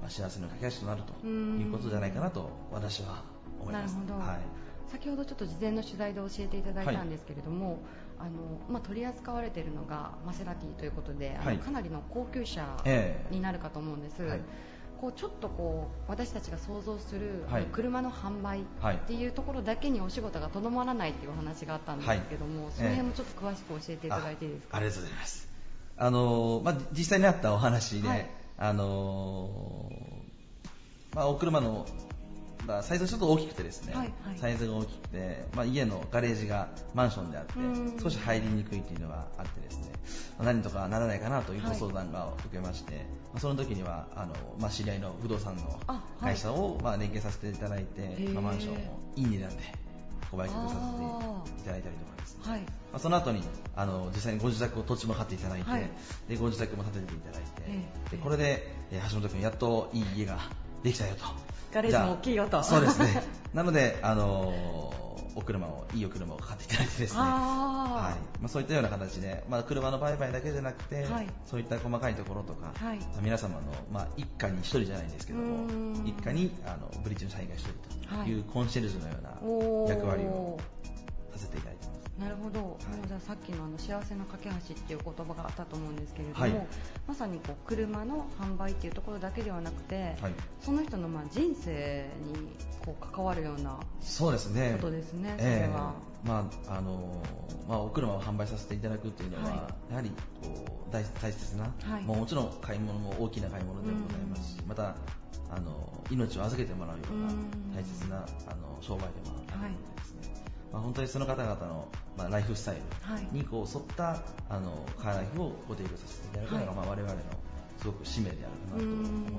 [0.00, 3.22] まあ、幸せの架け橋となるということじゃないかなと私は
[3.60, 3.94] 思います。
[3.94, 4.38] なるほど、はい。
[4.90, 7.78] 先ほどちょっと事前の取材で教えていただいたんですけれども、はい、
[8.20, 8.30] あの
[8.70, 12.66] まあ、取り扱われているのがマセラティということで、はい、かなりの高級車
[13.30, 14.40] になるかと思うんです、えーはい、
[15.00, 24.76] こうちょっとこう私たちが想像する、車の販売っていうところだけにお仕事がとどまらないというお話があったんですけども、その辺もちょっと詳しく教えていただいていいですか？
[24.76, 25.48] ありがとうございます。
[25.96, 29.90] あの、まあ、実際にあったお話で、あの
[31.14, 31.86] まあ、お車の
[32.68, 37.54] まあ、サイズがちょっと大きくてですね、はいはい、サイズが大きくて、まあ、家のガレージがマンションであって
[38.00, 39.92] 少し入りにくいというのがあってですね、
[40.38, 45.80] まあ、何とかならないかなというご相談が受けまして、はい、まあ、その時にはあの、まあ、知り合いの不動産の
[46.20, 48.76] 会社を、まあ、連携させていただいて、まあ、マンションを
[49.16, 49.56] いい値段で
[50.30, 50.74] ご売却さ
[51.48, 52.60] せていただいたりとかですね、はい。
[52.60, 53.42] まあ、その後に
[53.76, 55.88] あの実際にご自宅を土地も買っていただいて、はい、
[56.28, 57.42] でご自宅も建てていただい
[58.10, 58.70] て、でこれで
[59.10, 60.38] 橋本君やっといい家が
[60.82, 61.24] できたよと。
[61.72, 62.62] ガレージも大きいよと。
[62.62, 63.22] そうですね。
[63.54, 64.52] なのであの
[65.34, 67.20] お車をいいお車を買っていただいてですね。
[67.20, 68.40] はい。
[68.40, 73.60] まあ、そういったような形で、まあ、車の売買だけじゃなくて、はい、そういった細かいところとか、はい、皆様の、
[73.92, 75.66] まあ、一家に一人じゃないんですけども
[76.04, 80.58] 一家にあのブリッジの社員が一人というコンシェルジュのような役割を
[81.32, 82.66] させていただいてますなるほど、は
[83.04, 86.66] い、じゃあさっきのあの幸せの架け橋っていう言葉があったと思うんですけれども、はい、
[87.06, 92.48] まさにこう車の販売っていうところだけではなくて、はい、その人のまあ人生に
[92.84, 94.78] こう関わるようなそうですね。
[94.80, 95.94] ことですね、それは。
[96.24, 97.22] まああの
[97.68, 100.10] まあ、お車を販売させていただくというのは、やはり
[100.42, 100.48] こ
[100.88, 101.72] う大大切な、
[102.04, 104.96] ももちろん買い物も大きな買い物でもございますし、また
[105.50, 112.74] あの命を預けてもらうような大切なあの商売でもあるのでですね、まあ、本当にその方々の、まあ、ライフスタイ
[113.32, 117.20] ルにこう沿った、あのカーライフをご提供させていただくのが、まあ、我々の
[117.78, 119.38] すごく使命であるかなと思ってま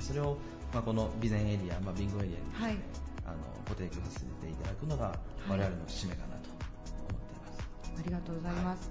[0.00, 0.14] すね。
[0.14, 0.38] それを、
[0.72, 2.82] まあ、この備前エリア、まあ、ビンゴエリアに、ね、
[3.26, 3.36] あの
[3.68, 7.60] ご提供させていただくのが我々の使命かなと思っています。
[7.98, 8.90] ありがとうございます。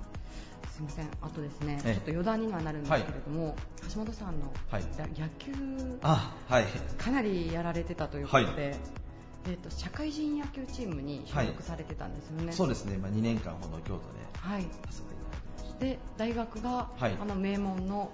[0.75, 3.55] すみません、あとですね、ちょっと余談にはなるんですけれども、はい、
[3.93, 4.83] 橋本さんの、はい、
[5.17, 5.53] 野球、
[6.03, 6.65] あはい、
[6.97, 9.04] かなりやられてたということで、はい
[9.47, 14.67] えーと、社会人野球チームに所属されてたんですよね、はい、そうですね、まあ、2年間ほど京都ではい、
[15.79, 18.11] で大学が、はい、あの名門の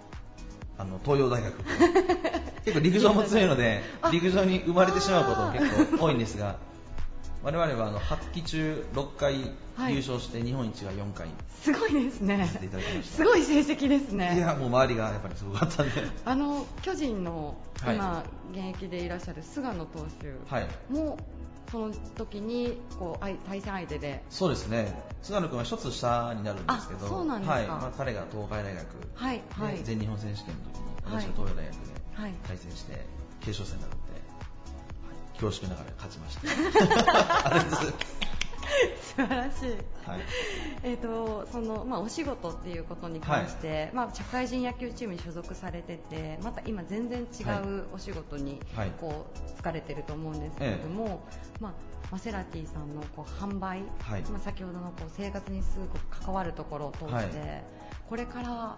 [0.77, 1.53] あの東洋大学。
[2.65, 6.57] 結構陸上も強いので 陸上に生まれてしまうことも結構多いんですが
[7.43, 9.35] 我々はあの8期中6回
[9.89, 11.27] 優勝して日本一が4回、
[11.61, 12.47] すごいですね。
[13.03, 14.35] すごい成績ですね。
[14.37, 15.91] いやもう周りがやっぱりすごかったんで。
[16.23, 21.17] あの巨人の今、現役でいらっしゃる菅野投手も、
[21.71, 24.23] その時にこう対戦相手で。
[24.29, 24.93] そうですね。
[25.23, 27.07] 菅野君は一つ下になるんですけど。
[27.07, 27.67] そうなんですか、はい。
[27.67, 31.79] まあ、彼が東海大学、はいはい、全日本選手権の時に私が東洋大学で
[32.47, 33.03] 対戦して、
[33.39, 34.00] 決勝戦にな
[35.41, 36.41] 恐縮ながら勝ちました。
[39.01, 39.69] 素晴らしい。
[40.07, 40.19] はい、
[40.83, 48.59] えっ、とそのまあお仕事っていうことに関して、はい、まあ社会人野球チームに所属されてて、また今全然違うお仕事に
[48.99, 51.17] こう疲れてると思うんですけれども、はい、
[51.59, 51.73] まあ
[52.11, 57.63] マセラティさんのこう販売、まあ先ほどのこう生活にすごく関わるところを通して、
[58.07, 58.77] これから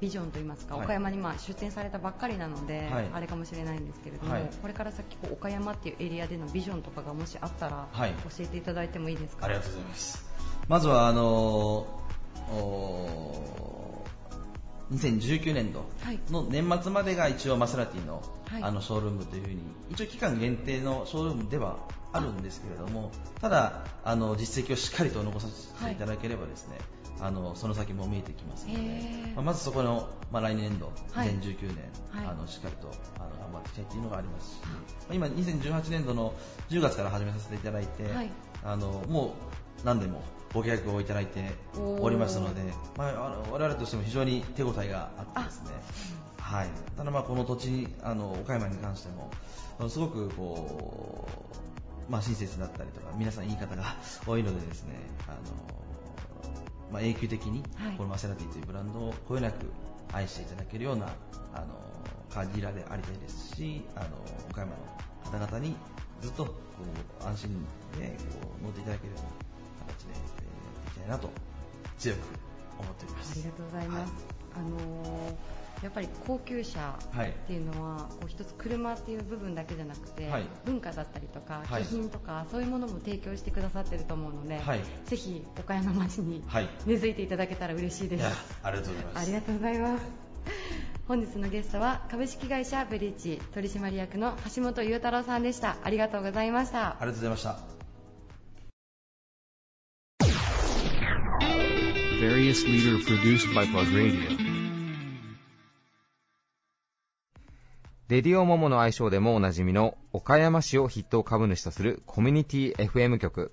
[0.00, 8.04] ビジョンといいますか、岡山にまあ出店されたばっかりなので、はい、あれかもしれないんですけれども、はい、これから先こう岡山っていうエリアでのビジョンとかがもしあったら、教
[8.40, 9.46] えていただいてもいいですか？
[9.46, 10.24] ありがとうございます。
[10.68, 11.86] まずはあの
[14.92, 15.84] 2019年度
[16.30, 18.22] の年末までが一応マセラティの,、
[18.62, 19.58] あのショールームというふうに
[19.90, 21.76] 一応期間限定のショールームでは
[22.12, 23.10] あるんですけれども
[23.42, 26.78] ただあの実績をしっかりと残させていただければですね、
[27.20, 28.80] あのその先も見えてきますので、
[29.34, 31.76] まあ、まずそこの、まあ、来年度、はい、2019年、
[32.10, 34.68] はい、あのしっかりとあの頑張っていきたいというのがありますし、ま
[35.10, 36.34] あ、今、2018年度の
[36.70, 38.30] 10月から始めさせていただいて、はい、
[38.64, 39.34] あのも
[39.82, 42.62] う何でもご契約をいただいておりますので、
[42.96, 45.70] まあ、あの我々としても非常に手応えがあってですね。
[46.40, 49.30] はい、ただまあこの土地あの岡山に関しても
[49.90, 51.28] すごくこ
[52.08, 54.94] う、まあ、親切だったりとか皆さん言い方が多いのでですね
[55.26, 55.36] あの、
[56.92, 57.62] まあ、永久的に
[57.96, 59.70] このマセラティというブランドをこよなく
[60.12, 61.06] 愛していただけるような
[61.54, 61.66] あの
[62.30, 64.06] カーディーラーでありたいですしあの
[64.50, 64.78] 岡山の
[65.24, 65.76] 方々に
[66.20, 66.52] ずっとこ
[67.22, 67.50] う安心
[67.98, 70.42] でこう乗っていただけるような形でやって
[70.88, 71.30] いきたいなと
[71.98, 72.18] 強く
[72.78, 73.32] 思っております。
[73.32, 74.12] ありがとうございます、
[74.54, 86.42] はい、あのーやっぱり高級車っていうのは、こう一つ車っていう部分だけじゃなくて、はい、文化だったりとか気品とか、そういうものも提供してくださってると思うので、はい、ぜひ岡山町に
[86.86, 88.24] 根付いていただけたら嬉しいです、
[88.62, 89.22] ありがとうございます。
[89.22, 90.04] ありがとうございます。
[91.06, 95.76] 本日のゲストは株式会社ブリッジ取締役の橋本裕太郎さんでした。
[95.82, 96.88] ありがとうございました。
[96.88, 97.58] ありがとうございました。
[102.20, 104.47] Various leader produced by Plug Radio
[108.08, 113.52] レディオモモの愛称でもおなじみの岡山市を筆頭株主とするコミュニティ FM 局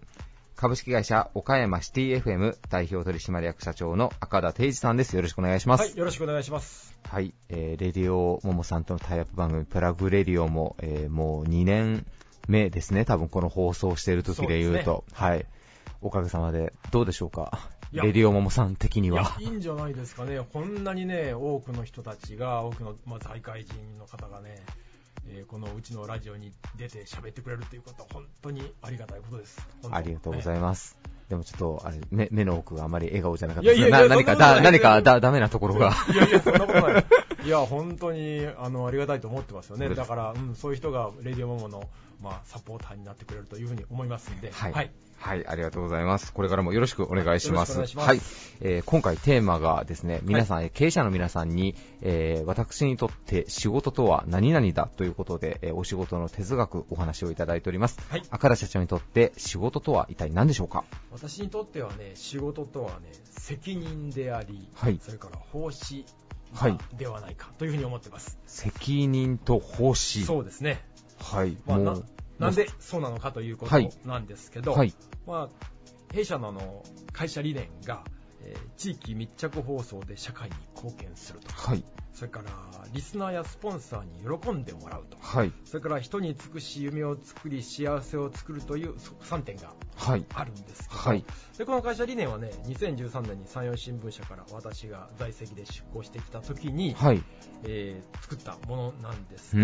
[0.56, 5.14] 株式会社岡山シティ FM 代表取締役社長の赤田定治さんです。
[5.14, 5.82] よろしくお願いします。
[5.82, 6.98] はい、よろしくお願いします。
[7.04, 12.06] はい、えー、レディオモモさんとのタイアップ番組プラグレディオも、えー、もう2年
[12.48, 13.04] 目ですね。
[13.04, 15.46] 多分この放送している時で言うと、うね、はい。
[16.02, 17.60] おかげさまでどうでしょうか？
[17.92, 19.36] レディオモモさん的には。
[19.40, 20.40] いいいんじゃないですかね。
[20.52, 24.64] こんなにね、多くの人たちが、多くの、まあ、在会人の方がね、
[25.28, 29.68] えー、このうちのラジオに出て喋ってくれるっていうことは本当にありがたいことです。
[29.90, 30.98] ありがとうございます。
[31.04, 35.94] ね、でもちょっと、あれ、目、目の奥があまり笑顔じゃなかったですが、何か、だ、何かだ、ダメなところが。
[36.14, 37.06] いやいや、そんなことない。
[37.46, 39.88] いや、本当に、あの、ありがたいと思ってますよね。
[39.90, 41.88] だから、うん、そういう人が、レディオモモの、
[42.24, 44.74] まあ、サポーターになってくれるというふうに思いますんで、はい。
[44.74, 46.34] はいはい、ありがとうございます。
[46.34, 47.80] これからもよろしくお願いします。
[47.80, 48.22] はい、はい、
[48.62, 57.98] えー、今回テーマがですね、皆さん、はい、経営者の皆さんに、えー、私にとって仕事とは何々だということで、えー、お仕事の哲学お話をいただいております。
[58.10, 60.84] はい、赤田社長にとって仕事とは一体何でしょうか？
[61.12, 66.06] 私にとってはね、仕事とはね、責任であり、はい、それから奉仕はい、
[66.98, 68.38] ではないかというふうに思ってます。
[68.46, 70.24] 責任と奉仕。
[70.24, 70.84] そうですね。
[71.20, 71.58] はい。
[71.66, 71.80] まあ、
[72.40, 74.94] なんでそうなのかということなんですけど、はい、
[75.26, 78.04] まあ、弊社のの会社理念が、
[78.42, 81.84] えー、地域密着放送で社会に貢献するとか、はい、
[82.16, 82.46] それから
[82.94, 89.74] リスナーやスポンサーに喜んでもらうと、はい、それから人に尽くし夢を作り幸せを作るという3点が
[90.34, 91.26] あるんですけど、はい、
[91.58, 97.22] でこの会社理念はね2013年に山陽新聞社から私が在籍で出向してきた時に、はい、
[97.66, 99.64] えー、作ったものなんですけど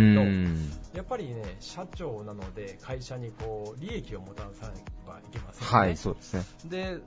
[0.97, 6.43] やっぱりね社長なので会社にこう利益を持たさなければいけません、ね、はいそうですね。
[6.65, 6.97] で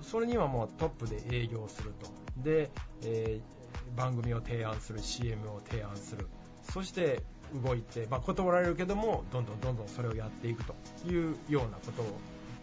[0.00, 2.08] それにはもうトップで営業すると。
[2.40, 2.70] で、
[3.02, 3.61] えー
[3.96, 6.28] 番組を提案する CM を提案する。
[6.72, 7.22] そして
[7.54, 10.74] 動いて、まあ、断られるけどもどんどんどんどんそれをやっていくと
[11.06, 12.14] いうようなことをやっ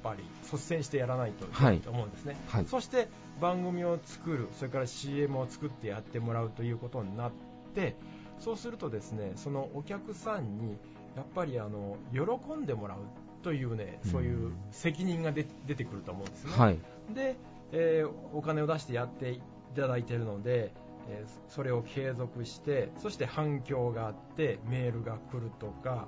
[0.01, 2.61] ぱり率先してやらないといけないと思うんですね、はい。
[2.61, 3.09] はい、そして
[3.41, 7.31] 番組を作るそれから CM を作ってやってもらうということになっ
[7.75, 7.95] て
[8.39, 10.77] そうするとですねそのお客さんに
[11.15, 12.97] やっぱりあの喜んでもらう
[13.43, 16.77] というねそういう責任が出てくると思うんですね、はい、
[17.13, 17.35] で、
[17.71, 19.41] えー、お金を出してやってい
[19.75, 20.73] ただいているので
[21.09, 26.07] えそれを継続してそして反響があってメールが来るとか、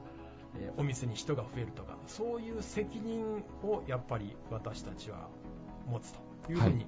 [0.60, 5.30] えお店に人が増えるとかそういう責任をやっぱり私たちは
[5.88, 6.14] 持つ
[6.46, 6.86] というふうに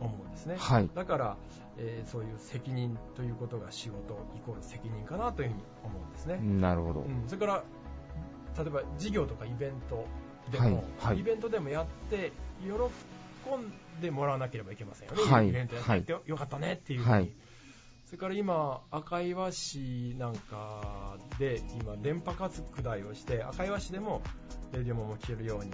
[0.00, 1.36] 思うんですね、はい、だから、
[1.78, 6.38] えー、そういう責任ということが仕事イコール責任かなというふうに思うんですね。
[6.38, 7.64] なるほど、うん、それから
[8.58, 10.04] 例えば事業とかイベント
[10.50, 17.32] でも、はいはい、イベントでもやって喜んでもらわなければいけませんよね、はい、イベントやってよかったねっていうふうに、
[18.12, 24.20] それから今、赤岩市なんかで今、電波拡大をして赤岩市でも
[24.70, 25.70] レディオも聞けるように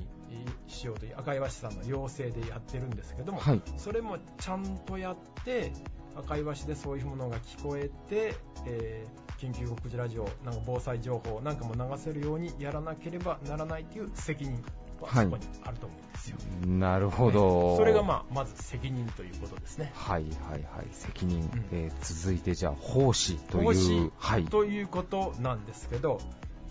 [0.68, 5.72] しようという赤岩市さんの要請でやってるんですけども、はい、それもちゃんとやって
[6.14, 14.62] 赤岩市でそういうものが聞こえて、えー、緊急告知ラジオなんか防災情報なんかも流せるようにやらなければならないという責任
[15.06, 16.36] はそこにあると思うんですよ。
[16.38, 19.92] はい、なるほど、ね、それが、まあ、まず責任ということですね。
[19.94, 21.40] はいはいはい、責任。
[21.40, 23.64] うん、えー、続いてじゃあ、奉仕という。
[23.64, 26.20] 奉仕、はい、ということなんですけど、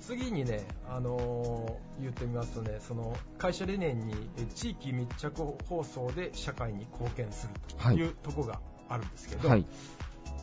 [0.07, 4.13] 次にね、あのー、言ってみますとね、その会社理念に
[4.55, 9.65] 地域密着放送で社会に貢献するというところがあるんですけど、はい、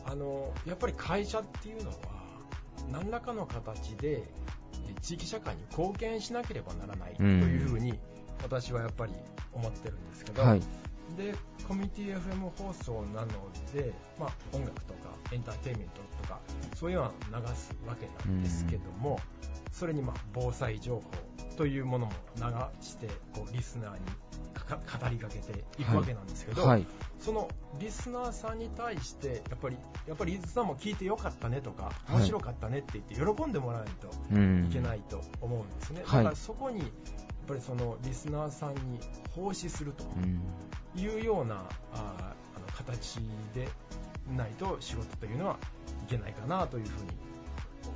[0.05, 1.95] あのー、やっぱり会社っていうのは、
[2.91, 4.29] 何らかの形で
[5.01, 7.99] 地域社会に貢献しなければならないというふうに
[8.43, 9.13] 私はやっぱり
[9.53, 10.61] 思ってるんですけど、はい、
[11.15, 11.35] で
[11.67, 13.27] コミュニティ FM 放送なの
[13.73, 16.39] で、まあ、音楽とかエンターテインメントとか
[16.75, 19.19] そういうのは流すわけなんですけども、
[19.71, 21.03] それにまあ防災情報
[21.57, 22.43] というものも流
[22.81, 23.99] してこうリスナーに
[24.65, 26.71] 語りかけていくわけなんですけど、はい。
[26.71, 26.85] はい、
[27.19, 27.47] その
[27.79, 34.07] リスナーさんに対してやっぱりやっぱりリスナーも聞いてよかったねとか面白かったねって言って喜んでもらわないと
[34.69, 36.91] いけないと思うんですね、だからそこに
[37.45, 38.99] ぱりそのリスナーさんに
[39.35, 40.03] 奉仕すると
[40.99, 41.55] いうような、
[41.93, 43.17] ああの形
[43.53, 43.67] で
[44.35, 45.57] ないと仕事というのは
[46.07, 47.11] いけないかなというふうに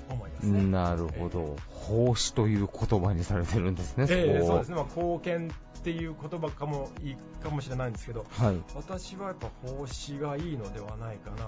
[0.10, 11.48] 思います、ね、なるほど、えー、奉仕という言葉にされてるんですね、えー、そうですね、まあ、貢献っていう言葉かもいいかもしれないんですけど、はい、私はやっぱ奉仕がいいのではないかな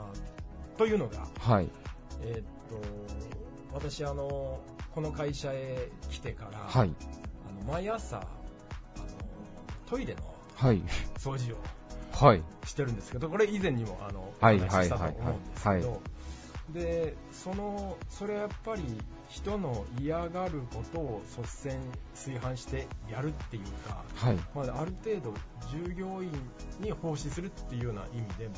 [0.77, 1.69] というのが、はい、
[2.23, 2.81] えー、っと
[3.73, 4.59] 私あの、
[4.93, 6.93] この会社へ来てから、はい、
[7.71, 8.25] 毎朝あの、
[9.89, 10.21] トイレの
[11.17, 16.01] 掃除を、はい、してるんですけど、これ以前にもあのお話ししたと思うんですけど、
[16.73, 18.83] でそのそれはやっぱり
[19.29, 21.77] 人の嫌がることを率先
[22.13, 24.35] 炊飯してやるっていうか、はい。
[24.53, 25.33] まあ、ある程度
[25.71, 26.29] 従業員
[26.81, 28.55] に奉仕するっていうような意味でも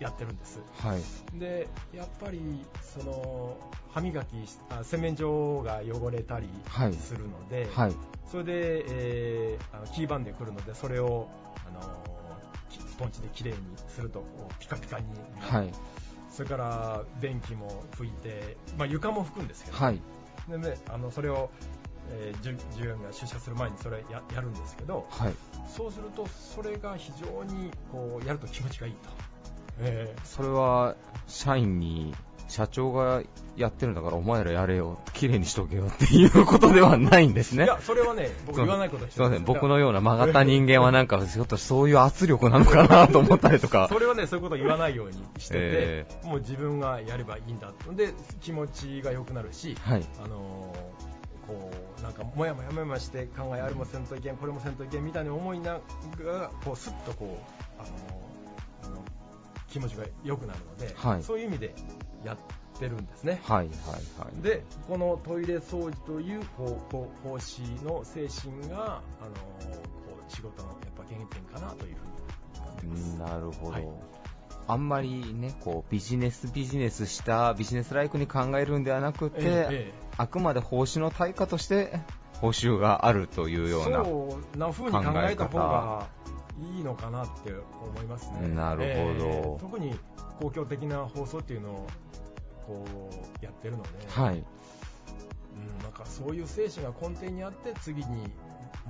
[0.00, 2.40] やってるんです、はい、でやっぱり
[2.82, 3.56] その
[3.92, 4.36] 歯磨き
[4.70, 6.48] あ洗面所が汚れたり
[6.98, 7.96] するので、はいはい、
[8.30, 11.28] それで、えー、あのキーバンで来るのでそれを
[11.68, 11.80] あの
[12.70, 14.24] スポンジできれいにすると
[14.60, 15.06] ピカピカに。
[15.40, 15.72] はい。
[16.34, 20.00] それから電気も拭いて、まあ、床も拭くんですけど、はい、
[20.48, 21.48] でね、あのそれを、
[22.10, 25.34] えー、従業員が出社する前にそれややるんですけど、はい、
[25.68, 29.10] そうするとそれが非常にこうやると気持ちがいいと。
[29.78, 30.96] えー、それは
[31.28, 32.12] 社員に
[32.48, 33.22] 社長が
[33.56, 37.64] やってるんだからお前らやれよ、綺麗にしとけよっていうことではないんですね。
[37.64, 43.88] いや、それはね、僕言わないことすみません、僕のような曲がった人間はなんか、ちょっとそういう圧力なのかなと思ったりとか。
[43.92, 47.72] それはね、そういうこと言わないようにしてて、えー、もう自分がやればいいんだ。
[47.92, 55.80] で、気持ちが良くなるし、はい、あのー、こう、なんか、もやもやもやもやして考えあれもせんといけん、これもせんといけんみたいに思いなが
[56.24, 59.04] ら、こう、すっとこう、あのー、あの
[59.70, 61.74] 気持ちが良くなるので、はい、そういう意味で
[62.24, 62.36] やっ
[62.78, 63.40] てるんですね。
[63.44, 63.76] はいはい
[64.18, 64.42] はい。
[64.42, 66.66] で、このトイレ掃除という方
[67.22, 72.12] 方針の精神が、あのこう仕事のやっぱ原点かなというふうに
[72.60, 73.32] 思ってます。
[73.32, 73.72] なるほど。
[73.72, 73.88] はい
[74.66, 82.00] あんまりね、こうビジネスビジネスしたビジネスライクに考えるんではなくて、ええ、あくまで報酬の対価として
[82.40, 86.08] 報酬があるというようなそうな風に考えた方が
[86.58, 88.48] いいのかなって思いますね。
[88.48, 89.98] なるほど、えー、特に
[90.40, 91.86] 公共的な放送っていうのを
[92.66, 92.84] こ
[93.40, 94.42] うやってるので、はい、うん、
[95.82, 98.28] なんかそういう精神が根底にあって次に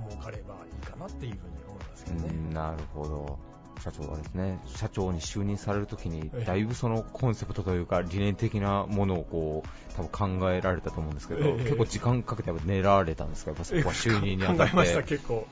[0.09, 2.53] 儲かればいいかなっていうふうに思いますけどね。
[2.53, 3.39] なるほど
[3.81, 14.71] 社長がですね社長に就任されるときに、だいぶそのコンセプトというか、理念的なものをこう多分考えられたと思うんですけど、結構時間かけて練られたんですか、やっぱそこは就任にあたって。
[14.71, 15.45] 考えました、結構。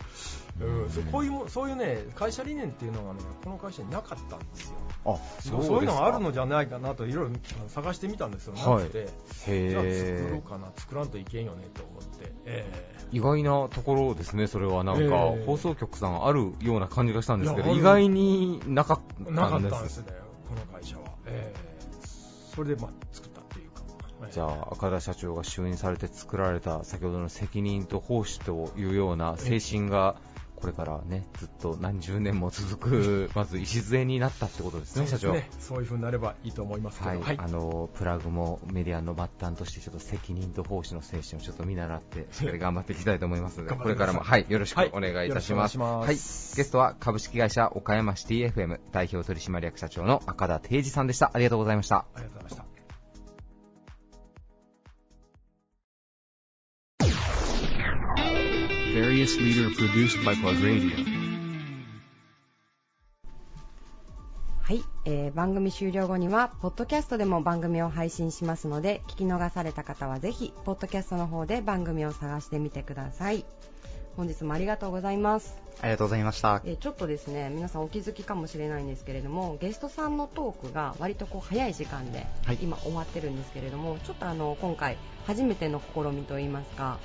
[0.61, 4.75] うん、そうこういうそういうね会社理念っていうのがねこの会社になかったんですよ。
[5.05, 7.35] あそうそういうのがあるのじゃないかなといろいろ
[7.67, 9.09] 探してみたんですよ、なくて、
[9.45, 20.05] じゃあ作ろうかな、作らんといけんよねと思って、えー、意外なところですね、それはなんか、えー、放送局さんあるような感じがしたんですけど、意外になかったんですなかったんですね、
[20.47, 21.03] この会社は。
[21.25, 23.81] えー、それでまあ作ったっていうか。
[24.31, 30.32] じゃあ、赤田社長が就任されて作られた先ほどの責任と奉仕というような精神が、えー
[30.63, 35.35] これからね、ずっと何十年も続く、まず礎になったってことですね、社長。
[35.59, 45.77] そういうふうになればいいと思いますけど、はい、はい、あの、プラグもメディアの末端として、ちょっと責任と奉仕の精神をちょっと見習って、しっかり頑張っていきたいと思いますので、これからも、はい、よろしくお願いいたします。
[45.77, 51.31] はい、はい、ゲストは株式会社岡山シティ FM 代表取締役社長の赤田定治さんでした。
[51.33, 52.05] ありがとうございました。
[52.15, 52.72] ありがとうございました。
[58.93, 60.91] Various leader produced by Plug Radio.
[64.61, 73.45] はい、えー、番組終了後にはポッドキャストでも番組を配信しますので聞き逃された方はぜひポッドキャストの方で番組を探してみてください。
[74.15, 75.57] 本日もありがとうございます。
[75.81, 82.27] ありがとうございました、えー、ちょっとですね皆さんお気づきかもしれないんですけれどもゲストさんのトークが割とこう早い時間で
[82.61, 86.99] 今終わってるんですけれども、はい、ちょっとあの今回初めての試みといいますか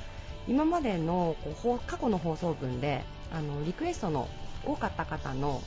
[0.48, 4.28] 今までのこう過去の放送分であのリクエストの
[4.64, 5.62] 多かった方の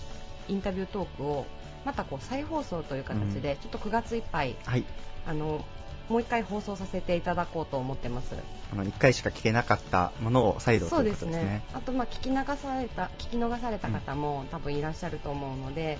[0.50, 1.46] インタビュートークを
[1.86, 4.84] またこう再放送という形で、ちょっと9月いっぱい、はい、
[5.26, 5.66] あの
[6.12, 8.36] もう一回放送させていただこうと思ってます。
[8.72, 15.97] あの1回しか聞けなかったものを再度そうですね、ね、あとまあ聞き流された聞き逃された方も多分いらっしゃると思うので、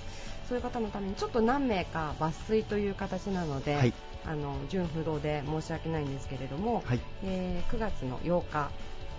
[0.48, 3.94] そういう方のためにちょっと何名か抜粋という形なので、はい、
[4.26, 8.70] あの純不動で申し訳ないんですけれども、はい、えー、9月の8日、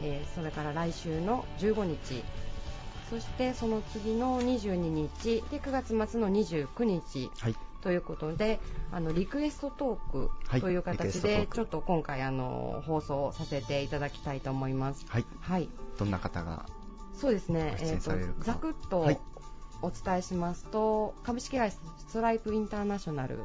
[0.03, 2.23] えー、それから来週の15日
[3.09, 8.61] そしてその次の22日で9月末の29日、はい、ということで
[8.93, 15.05] あのリクエストトークという形で、はい、ちょっと今回あの放送させていただきたいと思います。
[15.09, 15.25] はい。
[15.41, 15.69] はい、
[15.99, 16.65] どんな方が
[17.13, 17.75] そうですね。
[17.79, 18.99] えっ、ー、とざくっと
[19.81, 21.77] お伝えしますと、株式会社
[22.07, 23.39] ストライプインターナショナル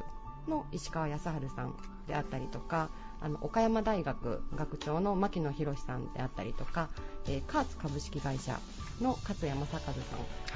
[0.47, 1.75] の石川康晴さん
[2.07, 2.89] であったりとか。
[3.21, 6.87] あの岡山大学学長の牧野博さんであったりとか、
[7.27, 8.57] えー、カーツ株式会社
[9.01, 9.91] の勝山正和さ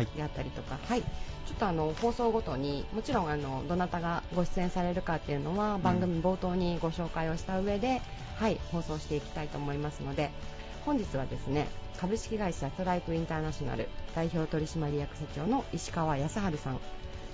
[0.04, 1.08] んであったりとか、はい、はい、ちょ
[1.54, 8.02] っとあの放送ごとにもちろんあのどなたがご出演されるかっていうのは番組冒頭にご紹介をした上で、
[8.38, 10.32] はい、放送していきたいと思いますので
[10.86, 11.68] 本日はですね
[11.98, 16.80] 株式会社ストライプインターナショナル代表取締役社長の石川康晴さん。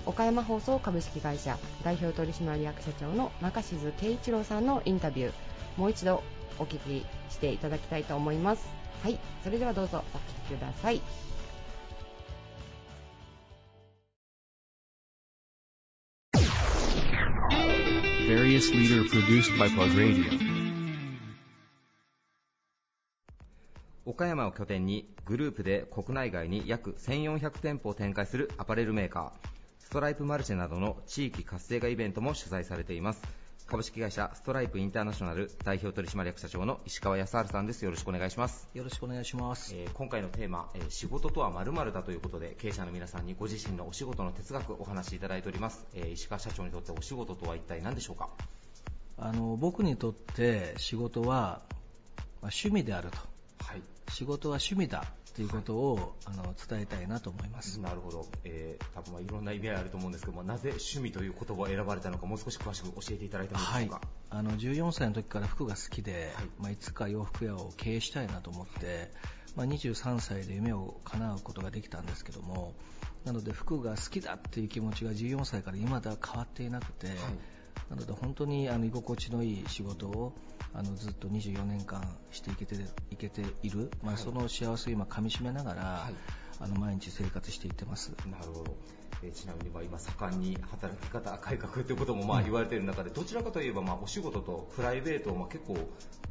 [0.06, 5.32] 岡山放送株式会社代表取締役社長の中静圭一郎さんのインタビュー
[5.76, 6.22] もう一度
[6.58, 11.00] お聞きしていただきたいと思いますはいそれではどうぞお聞きください。
[24.06, 29.48] 岡山を拠点にグループで国内外に約1400店舗を展開するアパレルメーカー
[29.78, 33.22] ストライプマルシェなどの地域活性化イベントも取材されています
[33.70, 37.84] 株式会社ストライプインターナショナル代表取締役社長の石川康治さんです。
[37.84, 38.68] よろしくお願いします。
[38.74, 39.72] よろしくお願いします。
[39.76, 45.86] えー、今回のテーマ、えー、仕事とは〇〇だということで、経営者の皆さんにご自身のお仕事の哲学お話しいただいております。
[45.94, 48.28] えー、石川社長にとってお仕事とは一体何でしょうか？
[49.16, 51.62] あの、僕にとって仕事は、
[52.42, 53.18] まあ、趣味であると。
[53.64, 53.82] はい。
[54.10, 55.04] 仕事は趣味だ
[55.40, 57.80] ということを、あの伝えたいなと思います。
[57.80, 66.46] なるほど、えー、多分まあいろんな意味合いあると思うんですけどもなぜ趣味という言葉を選ばれたのかもう少し詳しく教えていただいてもいいでしょうか、はい、あの14歳の時から服が好きで、はい。
[66.58, 69.12] まあ、いつか洋服屋を経営したいなと思って、
[69.56, 72.74] まあ、23歳で夢を叶うことができたんですけども
[73.24, 77.16] なので服が好きだっていう気持ちが14歳から今では変わっていなくて、はい
[77.90, 80.32] なので本当にあの居心地のいい仕事を
[80.72, 82.76] あのずっと24年間していけて
[83.10, 86.14] いけている、まあ、その幸せを今かみしめながら、はい、
[86.60, 88.12] あの毎日生活していってます。
[88.30, 88.76] なるほど。
[89.22, 95.76] えちなみにまあ今盛んに働き方改革ということもまあ言われている中で、どちらかといえばまあお仕事とプライベートをまあ結構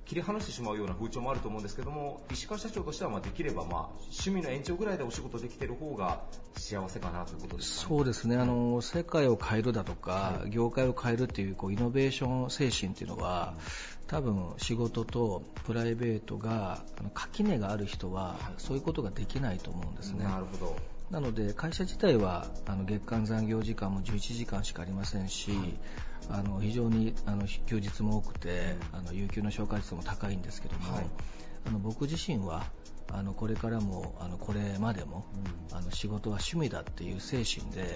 [0.06, 6.22] 切り離してしまうような風潮もあると思うんですけども石川社長としてはまあできればまあ趣味の延長ぐらいでお仕事できている方が
[6.56, 8.38] 幸せかなということですか、ね、そうですね。
[8.38, 13.54] あの世界を変えるだとか、はい、業界を変えるっていうこうイノベーション精神っていうのは、
[14.08, 16.84] 多分仕事とプライベートが
[17.14, 20.24] 垣根がある人は、そういうことができないと思うんですね。
[20.24, 20.76] なるほど。
[21.12, 25.52] なので会社自体はあの月間残業時間も11時間しかありませんし、
[26.30, 31.06] あの非常にあの休日も多くて、あの有給の消化率も高いんですけども、はい、
[31.66, 32.66] あの僕自身は
[33.12, 35.26] あのこれからもあのこれまでも、
[35.72, 37.88] うん、あの仕事は趣味だっていう精神で、は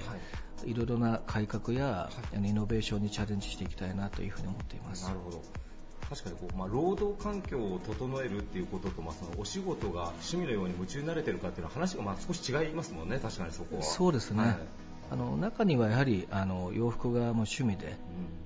[0.66, 5.06] い、いろいろな改革や、はい、イノベーションにチャレンジしていきたいなというふうに思っています。
[5.06, 5.42] なるほど。
[6.10, 13.84] 確かにこう、まあ、労働環境を整えるっていうことと、まあ、そのお仕事が趣味のように夢中になれてるかっていうのは話がまあ少し違いますもんね、確かにそこは。
[13.84, 14.58] そうですね、はい、
[15.12, 17.98] あの中にはやはりあの洋服がもう趣味で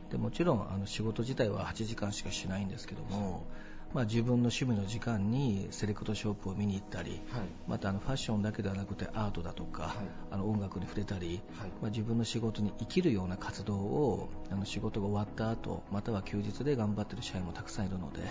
[0.06, 3.46] うん、でもちろんあの仕事自体は8時間しかしないんですけども、
[3.94, 9.94] まあ、自分の趣味の時間にセレクトショップを見に行ったり、はい、またあのファッションだけではなくてアートだとか、はい、
[10.32, 18.22] あの音楽に触れたり、はい、まあ、自分の仕事に生きるような活動をあの仕事が終わった後または休日で頑張っている社員もたくさんいるので、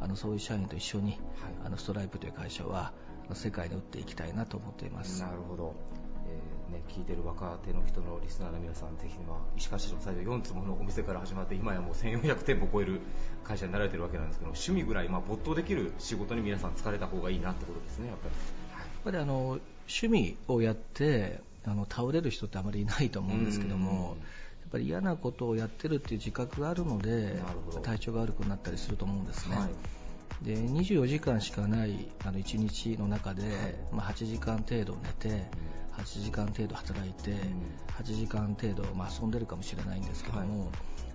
[0.00, 1.18] あのそういう社員と一緒に、
[1.64, 2.92] あのストライプという会社は
[3.32, 5.22] 世界に打っていきたいなと思っています。
[5.22, 5.74] なるほど
[6.70, 13.00] ね、聞いてる若手の人のリスナーの皆さん、ぜひ、まあ、石川市場最初4つものお店から始まって、今やもう1400店舗超える
[13.44, 18.34] 会社になられてるわけなんですけど、趣味ぐらい、まあ、没頭できる仕事に皆さん疲れた方がいいなってことですね、やっぱり。
[18.34, 24.16] やっぱりあの趣味をやってあの倒れる人ってあまりいないと思うんですけども、
[24.62, 27.36] やっぱり嫌なことをやってるっていう自覚があるので、
[27.82, 29.56] 体調が悪くなったりすると思うんですね。
[29.56, 29.70] はい。
[30.42, 33.42] で24時間しかないあの1日の中で、
[33.92, 35.46] まあ、8時間程度寝て、
[35.98, 37.30] 8時間程度働いて、
[37.98, 40.68] 8時間程度、まあ、遊んでるかもしれないんですけども、はい、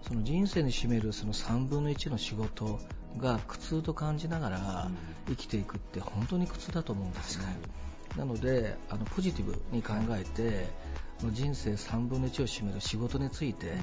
[0.08, 2.80] その人生に占めるその3分の1の仕事
[3.18, 4.92] が苦痛と感じながら
[5.28, 7.46] 生きていくって本当に苦痛だと思うんですね。
[8.18, 10.68] なのであのポジティブに考えて、
[11.32, 13.74] 人生3分の1を占める仕事について、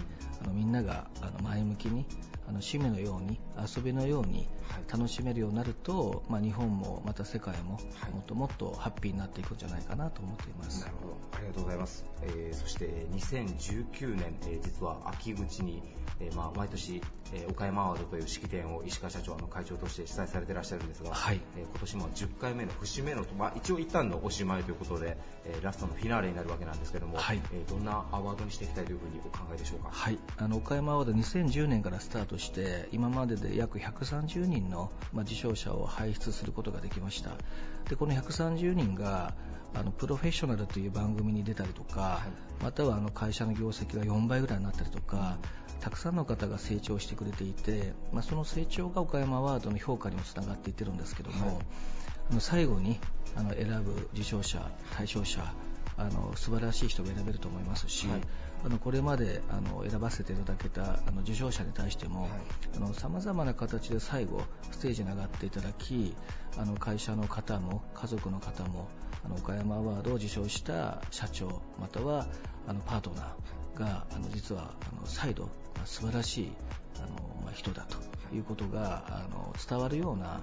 [0.42, 2.07] あのみんながあの前向きに
[2.49, 4.49] あの趣味のように遊びのように
[4.90, 7.78] 楽しめるようになると、まあ、日本もまた世界もも
[8.20, 10.80] っともっとハッピーになっていくんじゃないかなと思っています。
[10.80, 11.16] なるほど。
[11.32, 15.82] ありがとうございます、えー、そして2019年、えー、実は秋口に、
[16.21, 17.03] えー、まあ、毎年、
[17.35, 29.91] え岡山アワードという式典を石川社長の会長として主催されていらっしゃるんですが、はい、え今年も10回目の節目の、まあ、一応一旦のおしまいということで、えラストのフィナーレになるわけなんですけども、はい、えどんなアワードにしていきたいというふうにお考えでしょうか？
[29.91, 37.31] はい、あの岡山アワード2010年からスタートして今までで約130人の、まあ、受賞者を輩出することができました。
[37.89, 39.35] でこの130人が
[39.75, 42.21] あのプロフェッショナルという番組に出たりとか、は
[42.61, 45.37] い、またはあの会社の業績が4倍ぐらいになったりとか、
[45.81, 52.99] たくさんの方が成長してくれていて、まあ、その成長が岡山アワードの評価にもつながっていってるんですけども、はい、最後に
[53.37, 55.53] あの選ぶ受賞者、対象者、
[55.99, 58.20] あの素晴らしい人が選べると思いますし、はい、
[58.64, 62.29] あのこれまであの選ばせていただけたあの受賞者に対しても
[62.95, 66.14] さまざまな形で最後ステージに上がっていただき
[66.59, 68.89] あの会社の方も家族の方も
[69.24, 72.27] あの岡山アワードを受賞した社長または
[72.66, 73.24] あのパートナー
[73.77, 75.49] があの実はあの再度、
[75.79, 76.53] ま、素晴らしい
[76.97, 77.01] あ
[77.47, 80.41] の、人だということがあの伝わるような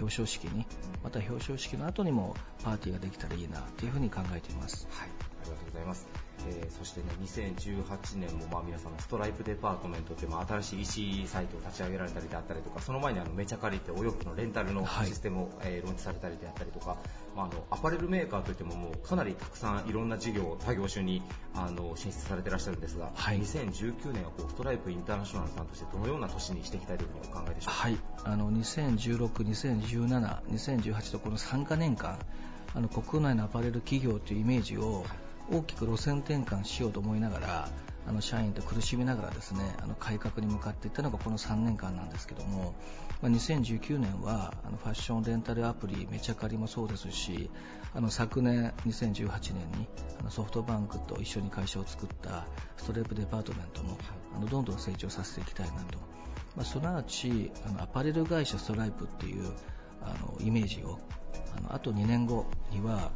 [0.00, 0.66] 表彰式に
[1.02, 4.88] また表彰式の後にもパーティーができたらいいなというふに考えています。
[4.90, 5.08] はい、
[5.56, 6.06] とうございます。
[6.46, 10.80] えー、そしてね、2018年もまあ皆さんストライプデパートメントっていうまあ新しい
[11.22, 16.96] EC サイトを立ち上げられたりであったりとか、その前にあのめちゃ借りってお洋服のレンタルのシステムを、はい、えー、ローンチされたりであったりとか、
[17.36, 21.22] まあ、あのアパレルメーカーといってももうかなりたくさんいろんな事業、他業種に
[21.54, 27.80] あの進出されていらっしゃるんですが、はい、2019年はこうストライプインターナショナルさんとしてどのような年にしていきたいというふうにお考えでしょうか？
[27.82, 32.18] はい、あの2016、2017、2018とこの3か年間、
[32.74, 37.68] あの国内のアパレル企業というイメージを、はい大きく路線転換しようと思いながら
[38.08, 42.74] あの社員と苦しみながらですねあの改革に向かっていったのがこの3年間なんですけども、
[43.20, 47.50] まあ、2019年はあのファッションレンタルアプリめちゃかりもそうですし
[47.94, 49.86] あの昨年2018年に
[50.20, 52.46] あのソフトバンクと一緒に会社を作った
[52.78, 53.98] ストレープデパートメントも
[54.34, 55.98] あのどんどん成長させていきたいなと、
[56.56, 59.52] まあ、すなわちあのアパレル会社ストライプっていう
[60.00, 60.98] あのイメージを
[61.58, 63.10] あのあと2年後には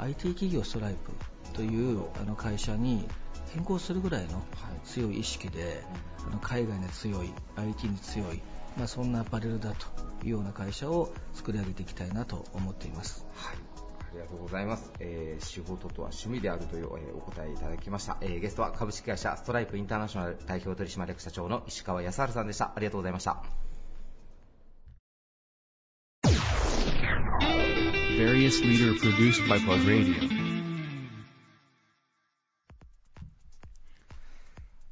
[0.00, 1.12] IT 企業ストライプ
[1.52, 3.06] というあの会社に
[3.52, 4.42] 変更するぐらいの
[4.84, 5.82] 強い意識で、
[6.26, 8.40] あの海外に強い IT に強い、
[8.76, 9.86] まあ、そんなアパレルだと
[10.24, 13.26] いうような会社を作り上げていきたいなと思っています。
[13.34, 13.56] はい
[14.10, 14.90] ありがとうございます。
[14.98, 18.40] えー、仕事とは趣味であるという、えー、お答えいただきました、えー。
[18.40, 22.72] ゲストは株式会社ストライプインターナショナル代表取締役社長の石川康治さんでした。
[22.74, 23.59] ありがとうございました。
[28.20, 30.14] Various leader produced by Plug Radio.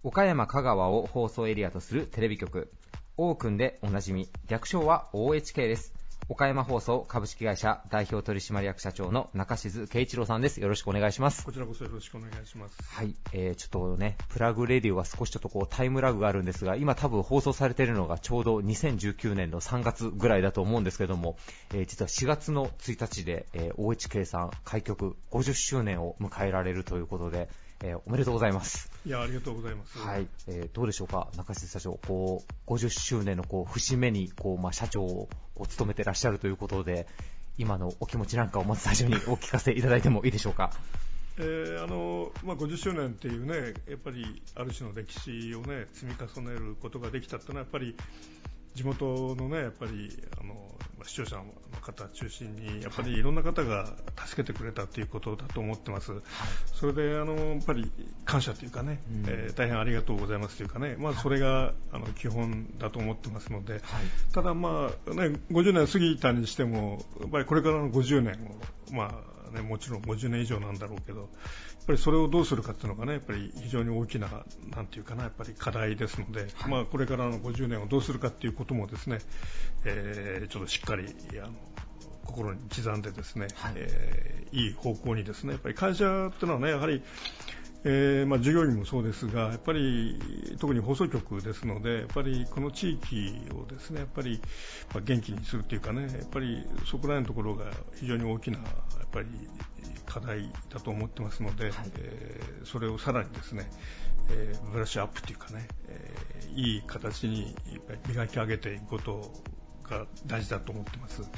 [0.02, 2.72] 岡山香川を放送エリアとするテレビ局、
[3.18, 5.97] オークンでおなじみ、略称は OHK です。
[6.30, 10.60] 岡山放送株式会社代表取締役社長の中静圭一郎さんです。
[10.60, 11.42] よろしくお願いします。
[11.42, 12.76] こちらこそよろしくお願いします。
[12.86, 21.38] はい、えー、ちょっとね、プラグレディオは少しちょっとこうタイムラグがあるんですが、今多分放送されているのがちょうど2019年の3月ぐらいだと思うんですけども、
[21.72, 27.48] えー、実は4月の1日で、えー、OHK さん開局50周年を迎えられるということで、
[27.80, 28.90] えー、おめでとうございます。
[29.06, 29.98] いや、ありがとうございます。
[29.98, 30.26] はい。
[30.48, 35.28] えー、どうでしょうか、中瀬社長、こう、50周年のこう節目に、こう、まあ、社長を
[35.68, 37.06] 務めてらっしゃるということで、
[37.56, 40.72] 今のお気持ちなんかをまず最初に お聞かせいただいてもいいでしょうか？
[41.40, 47.94] えー、あのまあ、50周年っていうね、やっぱりある種の歴史をね、積み重ねることができたっていうのは、やっぱり
[48.78, 50.08] 地元のね、やっぱり
[50.40, 50.54] あの
[51.04, 51.44] 視聴者の
[51.80, 53.92] 方中心に、やっぱりいろんな方が
[54.24, 56.20] 助けてくれたということだと思ってます、はい、
[56.72, 57.90] それであのやっぱり
[58.24, 63.82] 感謝というかね、うん、えー、大変ありがとうございますというかね、まあ、それがあの基本だと思ってますので、はい、
[64.32, 68.34] ただ、まあね、50年過ぎたにしても、やっぱりこれからの50年
[68.92, 71.28] を、まあね、もちろん50年以上なんだろうけど、
[71.88, 74.28] ぱりそれをどうするかっていうのがね、やっぱり非常に大きな、
[74.76, 79.20] なんていうかな、やっぱり課題ですので、はい、まあこれからの50年をどうするかっていうこともですね、
[79.86, 81.54] えー、ちょっとしっかり、あの、
[82.26, 87.02] 心に刻んでですね、はい、えー、いい方向にですね、やっぱり会社っていうのはね、やはり、
[87.84, 90.18] えーまあ、従業員もそうですが、やっぱり
[90.58, 94.40] 特に放送局ですので、やっぱりこの地域をですねやっぱり、
[94.92, 99.26] まあ、元気にするというかね、やっぱりそこら辺のところが非常に大きなやっぱり
[100.06, 103.70] 課題だと思ってますので、はい、えー、それをさらにですね、
[104.30, 107.54] えー、ブラッシュアップというかね、えー、いい形に
[108.08, 109.32] 磨き上げていくこと
[109.88, 111.22] が大事だと思ってます。
[111.22, 111.30] はい、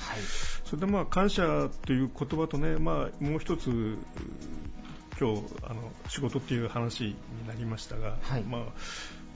[0.64, 3.98] それでまあ感謝という言葉とね、まあもう一つ
[5.20, 7.14] 今日あの仕事っていう話に
[7.46, 8.62] なりましたが、はい、まあ、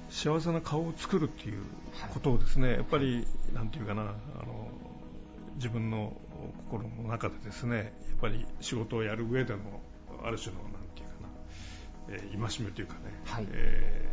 [0.09, 1.63] 幸せな顔を作るっていう
[2.15, 4.15] ことをですね、やっぱりなんていうかなあの
[5.57, 6.15] 自分の
[6.71, 7.85] 心の中でですねやっ
[8.19, 9.59] ぱり仕事をやる上での
[10.25, 14.09] ある種のなんていうかな、えー、戒めというかね、はい、え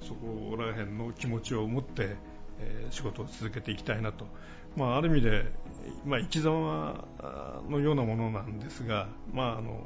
[0.00, 2.14] ー、そこら辺の気持ちを持って、
[2.60, 4.26] えー、仕事を続けていきたいなと、
[4.76, 5.46] まあ、ある意味で、
[6.06, 7.04] まあ、生き様
[7.68, 9.84] のようなものなんですが、まあ、あの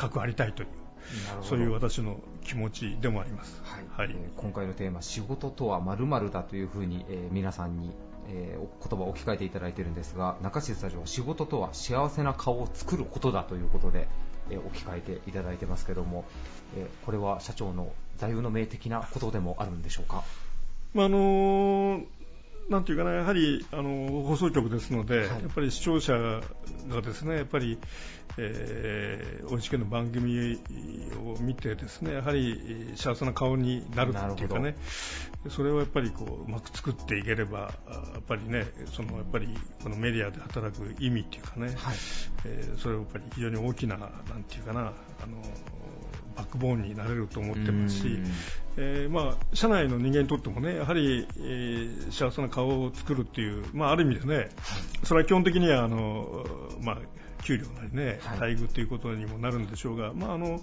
[0.00, 0.68] 核ありたいという
[1.42, 4.08] そういう私の気持ちでもあります、はい。
[4.08, 7.90] はい、えー、今回のテーマ「仕事とはまるだ」というふうに、えー、皆さんに
[8.32, 14.06] えー、言葉を置き換えていただいているんですが中志スタジオは仕事とは幸せな顔を作ることだということで、
[14.50, 16.24] えー、置き換えていただいてますけども、
[16.76, 20.22] えー、これは社長の座右の銘的なことでもあるんでしょうか？
[20.94, 22.04] まあ、あのー
[22.70, 26.16] なんていうかな、やはりあの放送局ですので、はい、やっぱり視聴者
[26.88, 27.78] がですね、やっぱり、
[28.38, 30.56] えー、恩の番組
[31.26, 34.76] を見てですね、やはり幸せな顔になるっていうかね、
[35.48, 39.48] それをやっぱりこううまく作っていければ、やっぱりね、そのやっぱり
[39.82, 41.96] このメディアで働く意味っていうかね、はい、
[42.44, 45.42] えー、それはやっぱり非常に大きな、なんていうかな、あの
[46.36, 48.18] バックボーンになれると思ってますし、
[48.76, 54.48] えー、まあ、社内の人間にとってもね、やはり、えー、幸せな顔を作るっていう、まあ、ある意味でね、
[55.04, 56.44] それは基本的にはあの、
[56.82, 56.98] まあ、
[57.42, 60.56] 給料なりね、待遇ということにもなるんでしょうが、まあ、あのや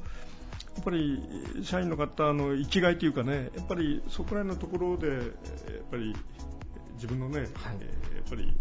[0.81, 1.21] っぱり
[1.63, 5.19] 社員の方の生きがいというかね、やっぱりそこら辺のところで、やっ
[5.89, 6.15] ぱり
[6.95, 8.55] 自分のね、はい、えー、やっぱり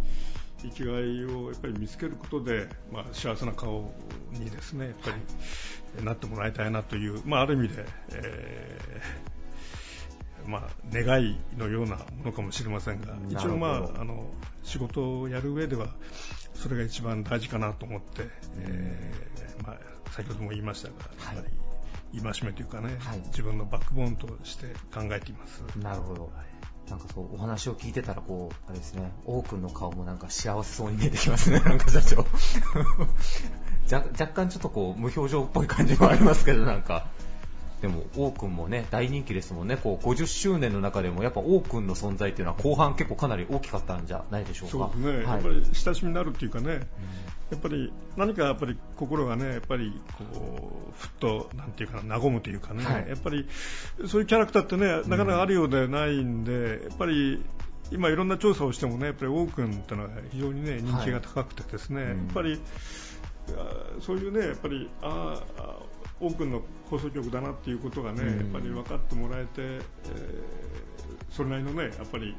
[0.70, 3.92] 生きがいをやっぱり見つけることで、まあ、幸せな顔
[4.32, 5.10] にですねやっぱ
[5.98, 14.26] りなってもらいたいなという、まあ、ある意味で、えーまあ、願いのようなものかもしれませんが一応、まあ、あの
[14.62, 15.88] 仕事をやる上では
[16.54, 21.50] それが一番大事かなと思って、えーまあ、先ほども言いましたが、はい、やっぱ
[22.12, 25.62] り戒めというかね、はい、自分のバックボーンとして考えています。
[25.76, 26.45] なるほど、はい
[26.90, 32.26] なんかそうお話を聞いてたらこうあれですね王くんの顔もなんか幸せそうに見えてきますね なんか社長。
[33.90, 37.06] 若干ちょっとこう無表情っぽい感じもありますけどなんか。
[37.80, 44.90] でも、王くんもね、大人気ですもんね、こう50周年の中でも、やっぱ王くんの存在っていうのは、後半結構かなり大きかったんじゃないでしょうか。
[44.92, 46.82] そうですね、はい、やっぱり親しみになるっていうかね、うん、や
[47.56, 50.24] っぱり何かやっぱり心がね、やっぱりこ
[50.90, 53.46] う、ふっと、なんていうかな、和むというかね、はい、やっぱり
[54.06, 57.44] そういうキャラクターってね、なかなかあるようでないんで、やっぱり
[57.90, 62.60] 今いろんな調査をしてもね、やっぱり王くんっていうのは非常にね、人気が高くてですね、はいうん、やっぱり、
[64.00, 65.76] そういうね、やっぱり、ああ、
[66.20, 69.80] 多くの放送局だなっていうことがね、やっぱり分かってもらえて、えー、
[71.30, 72.34] それなりのね、やっぱり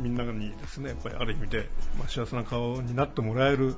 [0.00, 1.68] みんなにですね、やっぱりある意味で、
[1.98, 3.74] まあ、幸せな顔になってもらえる、はい、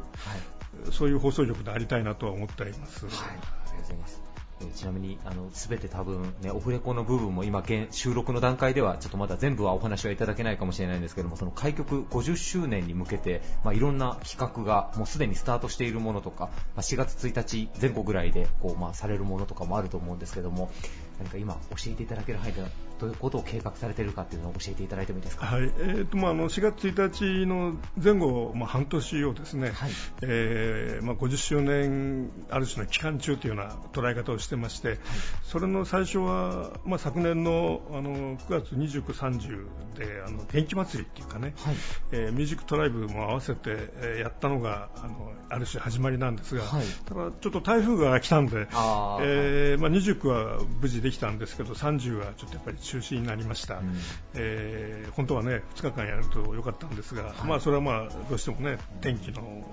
[0.93, 3.07] そういう放送局でありたいなとは思っています。
[3.07, 4.26] はい、ありがとうございます。
[4.61, 20.71] えちなみにあの全て多分、ね、オフレコの部分も今現収録の段階ではちょっとまだ全部はお話はいただけないかもしれないんですけどもその開局50周年に向けて、まあ、いろんな企画がもうすでにスタートしているものとか、まあ、4月1日前後ぐらいでこう、まあ、されるものとかもあると思うんですけども
[21.19, 22.63] 何か今教えていただける範囲で
[22.99, 29.91] どういうことを計画されているかっていうのを教えていただいてもいいですか、はいえーとまあ、あの4月1日の前後、まあ、半年をですね、はい。
[30.23, 34.99] えーまあ、50周年ある種の期間中というような捉え方をしてまして、はい、
[35.43, 39.67] それの最初は、まあ、昨年のあの9月29、30
[39.99, 41.75] であの天気祭りっていうかね、はい。
[42.13, 53.97] えー、ミュージックトライブも合わせて、えー、やったのがあのある種始まりなんですが、はい、ただちょっと台風が来たんで、あえーまあ、29は無事できたんですけど30はちょっとやっぱり中止になりました、うん、
[54.35, 59.65] えー、本当はね2日間やるとよかったんですが、はい、まあ、それはまあどうしてもね天気の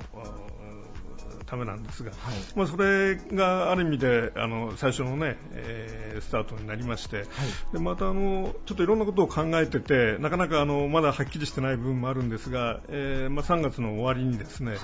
[1.53, 2.19] ためなんですが、はい、
[2.55, 7.27] まあ、それがある意味であの最初のね、えー、スタートになりまして、はい、
[7.73, 14.79] でまたあのちょっといろんなことを考えててなかなかあのまだはっきりしてない部分もあるんですが、えーまあ、3月の終わりにですね、はい、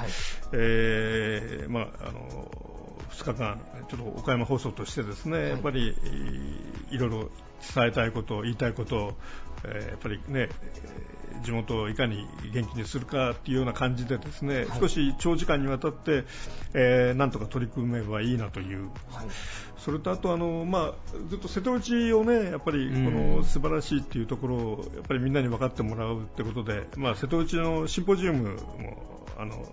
[0.53, 2.68] えー、まああの
[3.11, 5.95] 2日間、ちょっと岡山放送としてですね、やっぱり
[6.91, 7.29] いろいろ
[7.75, 9.13] 伝えたいこと、言いたいことを、
[9.65, 10.49] えー、やっぱりね、
[11.43, 16.25] 地元をいかに元気にするかっていうような感じでですね、はい、少し長時間にわたって、
[16.73, 19.27] えー、なんとか取り組めばいいなという、はい、
[19.77, 20.93] それとあとあの、まあ、
[21.29, 29.71] ずっと瀬戸内をねやっぱりこの素晴らしいっていうところをやっぱりみんなに分かってもらうってことで、まあ、瀬戸内のシンポジウムもあの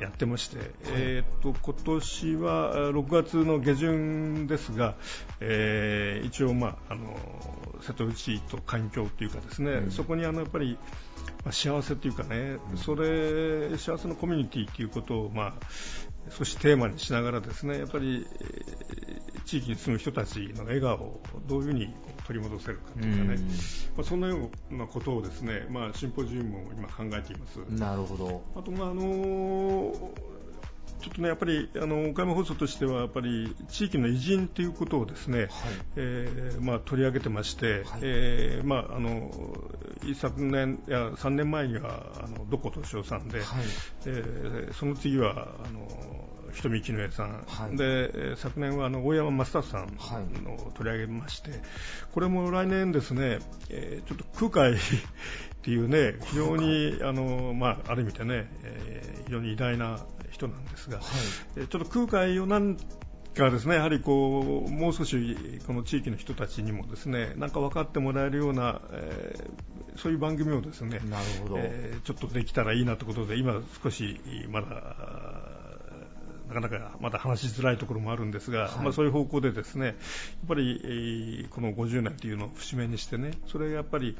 [0.00, 4.94] やってまして、はい、えーと、今年は6月の下旬ですが、
[5.40, 7.16] えー、一応、まあ、あの
[7.82, 10.78] 瀬戸内と環境というかですね、うん、そこにあのやっぱり、
[11.44, 15.52] まあ、幸せというかね、うん、それ幸せのコミュニティということを、まあ、
[16.30, 18.26] 少しテーマにしながらですねやっぱり、
[19.44, 21.94] 地域に住む人たちの笑顔をどういうふうに
[22.26, 23.38] 取り戻せるかというかね、
[23.96, 27.56] まあ、そんなようなことをですね、まあ、シンポジウムを今考えています。
[27.70, 28.42] なるほど。
[28.56, 30.34] あと、まああのー
[31.04, 35.48] ちょっとね、やっぱりあの岡山放送としてはやっぱり地域の偉人ということをですね、はい、
[35.96, 39.30] えー、まあ、取り上げてまして、はい、えー、まあ、あの
[40.02, 43.46] 一昨年や3年前にはあのどこ敏夫さんで、はい、
[44.06, 45.86] えー、その次はあの
[46.54, 49.96] 瞳絹江さん、はい、で昨年はあの大山正達さん
[50.44, 51.50] の取り上げまして、
[52.12, 54.76] これも来年ですね、えー、ちょっと空海 っ
[55.62, 61.02] ていうね、非常にあの、まあ、ある意味でね、えー、非常に偉大な人なんですが、は
[61.56, 62.76] い、ちょっと空海をなん
[63.34, 65.36] かですねやはりこうもう少し
[65.66, 75.53] この地域の人たちにもですねなんか分かってもらえるような、えー、そういう番組をですねなるほど、えー、ちょっとできたらいいなということで今少しまだ
[76.48, 79.94] なかなかまだ話しづらいところもあるんですが、はい、まあ、そういう方向でですねやっ
[80.48, 84.16] ぱり、えー、この50年というのを節目にしてねそれがやっぱり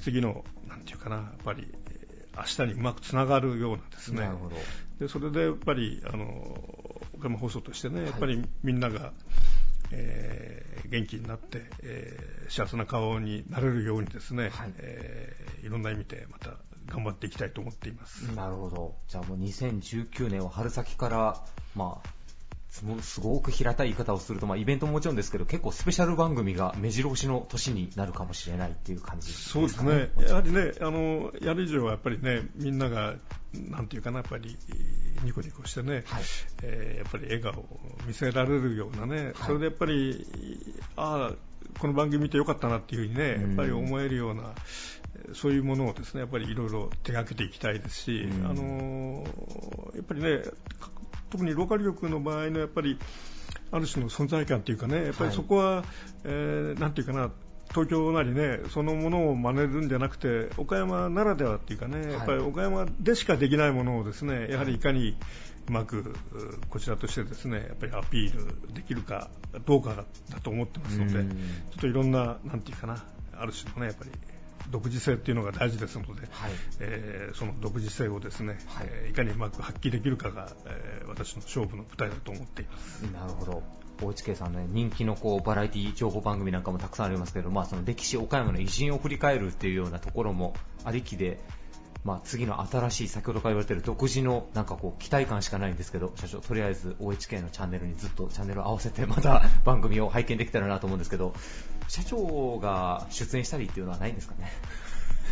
[0.00, 1.68] 次のなんていうかなやっぱり
[2.36, 4.30] 明日にうまくつながるようなですね。
[4.98, 6.26] でそれでやっぱりあの
[7.14, 9.12] 岡山放送としてね、やっぱりみんなが、
[9.90, 14.72] えー、元気になって、えー、幸せな顔になれるようにですね、はい。
[14.78, 16.56] えー、いろんな意味でまた
[16.86, 18.22] 頑張っていきたいと思っています。
[18.34, 18.94] なるほど。
[19.08, 22.08] じゃあもう2019年は春先から、まあ、
[22.70, 33.16] すごく平たい言い方をすると、まあ、イベントももちろんですけど結構スペシャル番組が目白押しの年になるかもしれないっていう感じ、ね、そうですね、やはりねあのやる以上はやっぱりねみんなが
[33.52, 34.56] なんていうかなやっぱり
[35.24, 36.22] ニコニコしてね、はい、
[36.62, 37.66] えー、やっぱり笑顔を
[38.06, 40.24] 見せられるようなね、はい、それでやっぱり
[40.96, 44.54] ああこの番組見てよかったなっていうふうにね、やっぱり思えるような、
[45.34, 49.24] そういうものをですねやっぱりいろいろ手がけていきたいですし、あの
[49.94, 50.42] やっぱりね
[51.30, 52.98] 特にローカル局の場合のやっぱり
[53.72, 55.84] ある種の存在感というかねやっぱりそこは、はい、
[56.24, 57.30] えー、なんていうかな
[57.70, 65.16] 東京なりねそのものを真似るんじゃなくて岡山ならではっていうかね、やっぱり岡山でしかできないものをですねやはりいかに
[65.68, 66.14] うまく
[66.68, 69.30] こちらとしてですねやっぱりアピールできるか
[69.66, 71.22] どうかだと思ってますのでちょ
[71.78, 73.04] っといろんななんていうかな
[73.38, 74.10] ある種のねやっぱり
[74.70, 83.02] 独自性っていうのが大事ですので、はい、えー、その独自性をですね、はいえー、いかにうまく発揮できるかが、えー、私の勝負の舞台だと思っています。
[83.02, 83.62] なるほど。
[84.00, 90.54] OHK さんね、人気のこうバラエティ情報番組なんかもたくさんありますけど、まあ、その歴史、岡山の偉人を振り返るっていうようなところも
[90.84, 91.38] ありきで、
[92.02, 101.34] まあ、次の新しい先ほどから言われている独自のなんかこう期待感しかないんですけど社長、とりあえず OHK のチャンネルにずっとチャンネルを合わせてまた番組を拝見できたらなと思うんですけど
[101.90, 104.52] 社長が出演したりっていうのはないんですかね？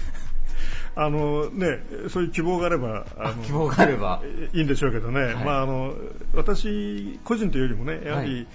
[0.97, 1.79] あのね、
[2.09, 4.21] そういう希望があれば、あの希望があれば。
[4.53, 5.95] いいんでしょうけどね、はい、まあ、あの
[6.35, 8.47] 私個人というよりもね、やはり、はい、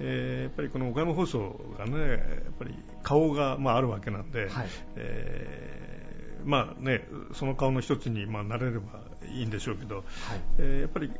[0.00, 2.18] えー、やっぱりこの岡山放送がね、やっ
[2.58, 9.00] ぱり顔が、まあ、あるわけなんで、はい、えー、まあね、その顔の一つに、まあ、なれれば
[9.32, 10.04] いいんでしょうけど、はい、
[10.58, 11.10] えー、やっぱり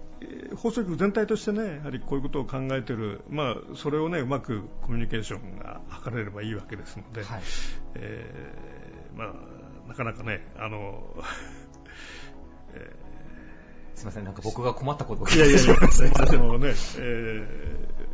[0.57, 7.43] 放送局全体としてね、やはりこういうことを考えている、まあ、それをね、うまくコミュニケーションが図れればいいわけですので、はい、
[7.95, 11.03] えー、まあなかなかね、あの、
[12.75, 16.77] えー、すみません、なんか僕が困ったことをいやいやいや、でもね、えー、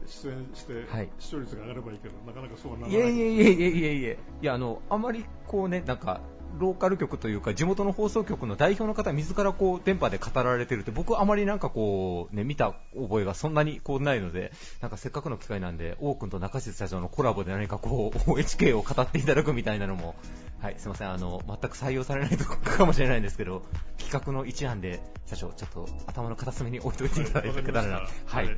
[0.07, 3.01] 出演して、はい、視聴率が上がればいいけど、なかなかそうはならない。
[3.01, 6.21] いやいやいやいやいやいや、いや、あの、あまりこうね、なんか、
[6.59, 20.15] ローカル局というか地元の放送局の代表の方自らこう電波で語られてるって僕はあまりなんかこうね見た覚えがそんなにこうないのでなんかせっかくの機会なんで王君と中静社長のコラボで何かこう OHK を語っていただくみたいなのも
[20.61, 23.63] はいすみませんあの全く採用されないとこかもしれないんですけど
[23.99, 27.73] 企画の一案で社長ちょっと頭の片隅に置いといていただけた。
[27.73, 28.57] らなはい、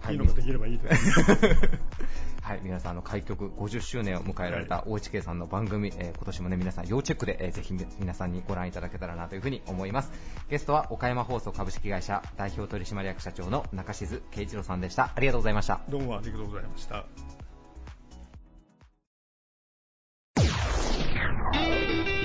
[0.00, 1.20] はい、いいのができればいいです。
[2.42, 10.10] はい、皆さん、あの、開局50周年を迎えられた OHK さんの番組、えー、今年もね、皆さん要チェックで、えー、ぜひ皆さんにご覧いただけたらなというふうに思います。
[10.48, 15.12] ゲストは、岡山放送株式会社代表取締役社長の中静圭一郎さんでした。
[15.14, 15.80] ありがとうございました。
[15.88, 17.04] どうもありがとうございました。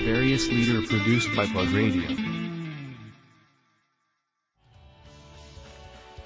[0.05, 2.24] Various leader produced by Plug Radio.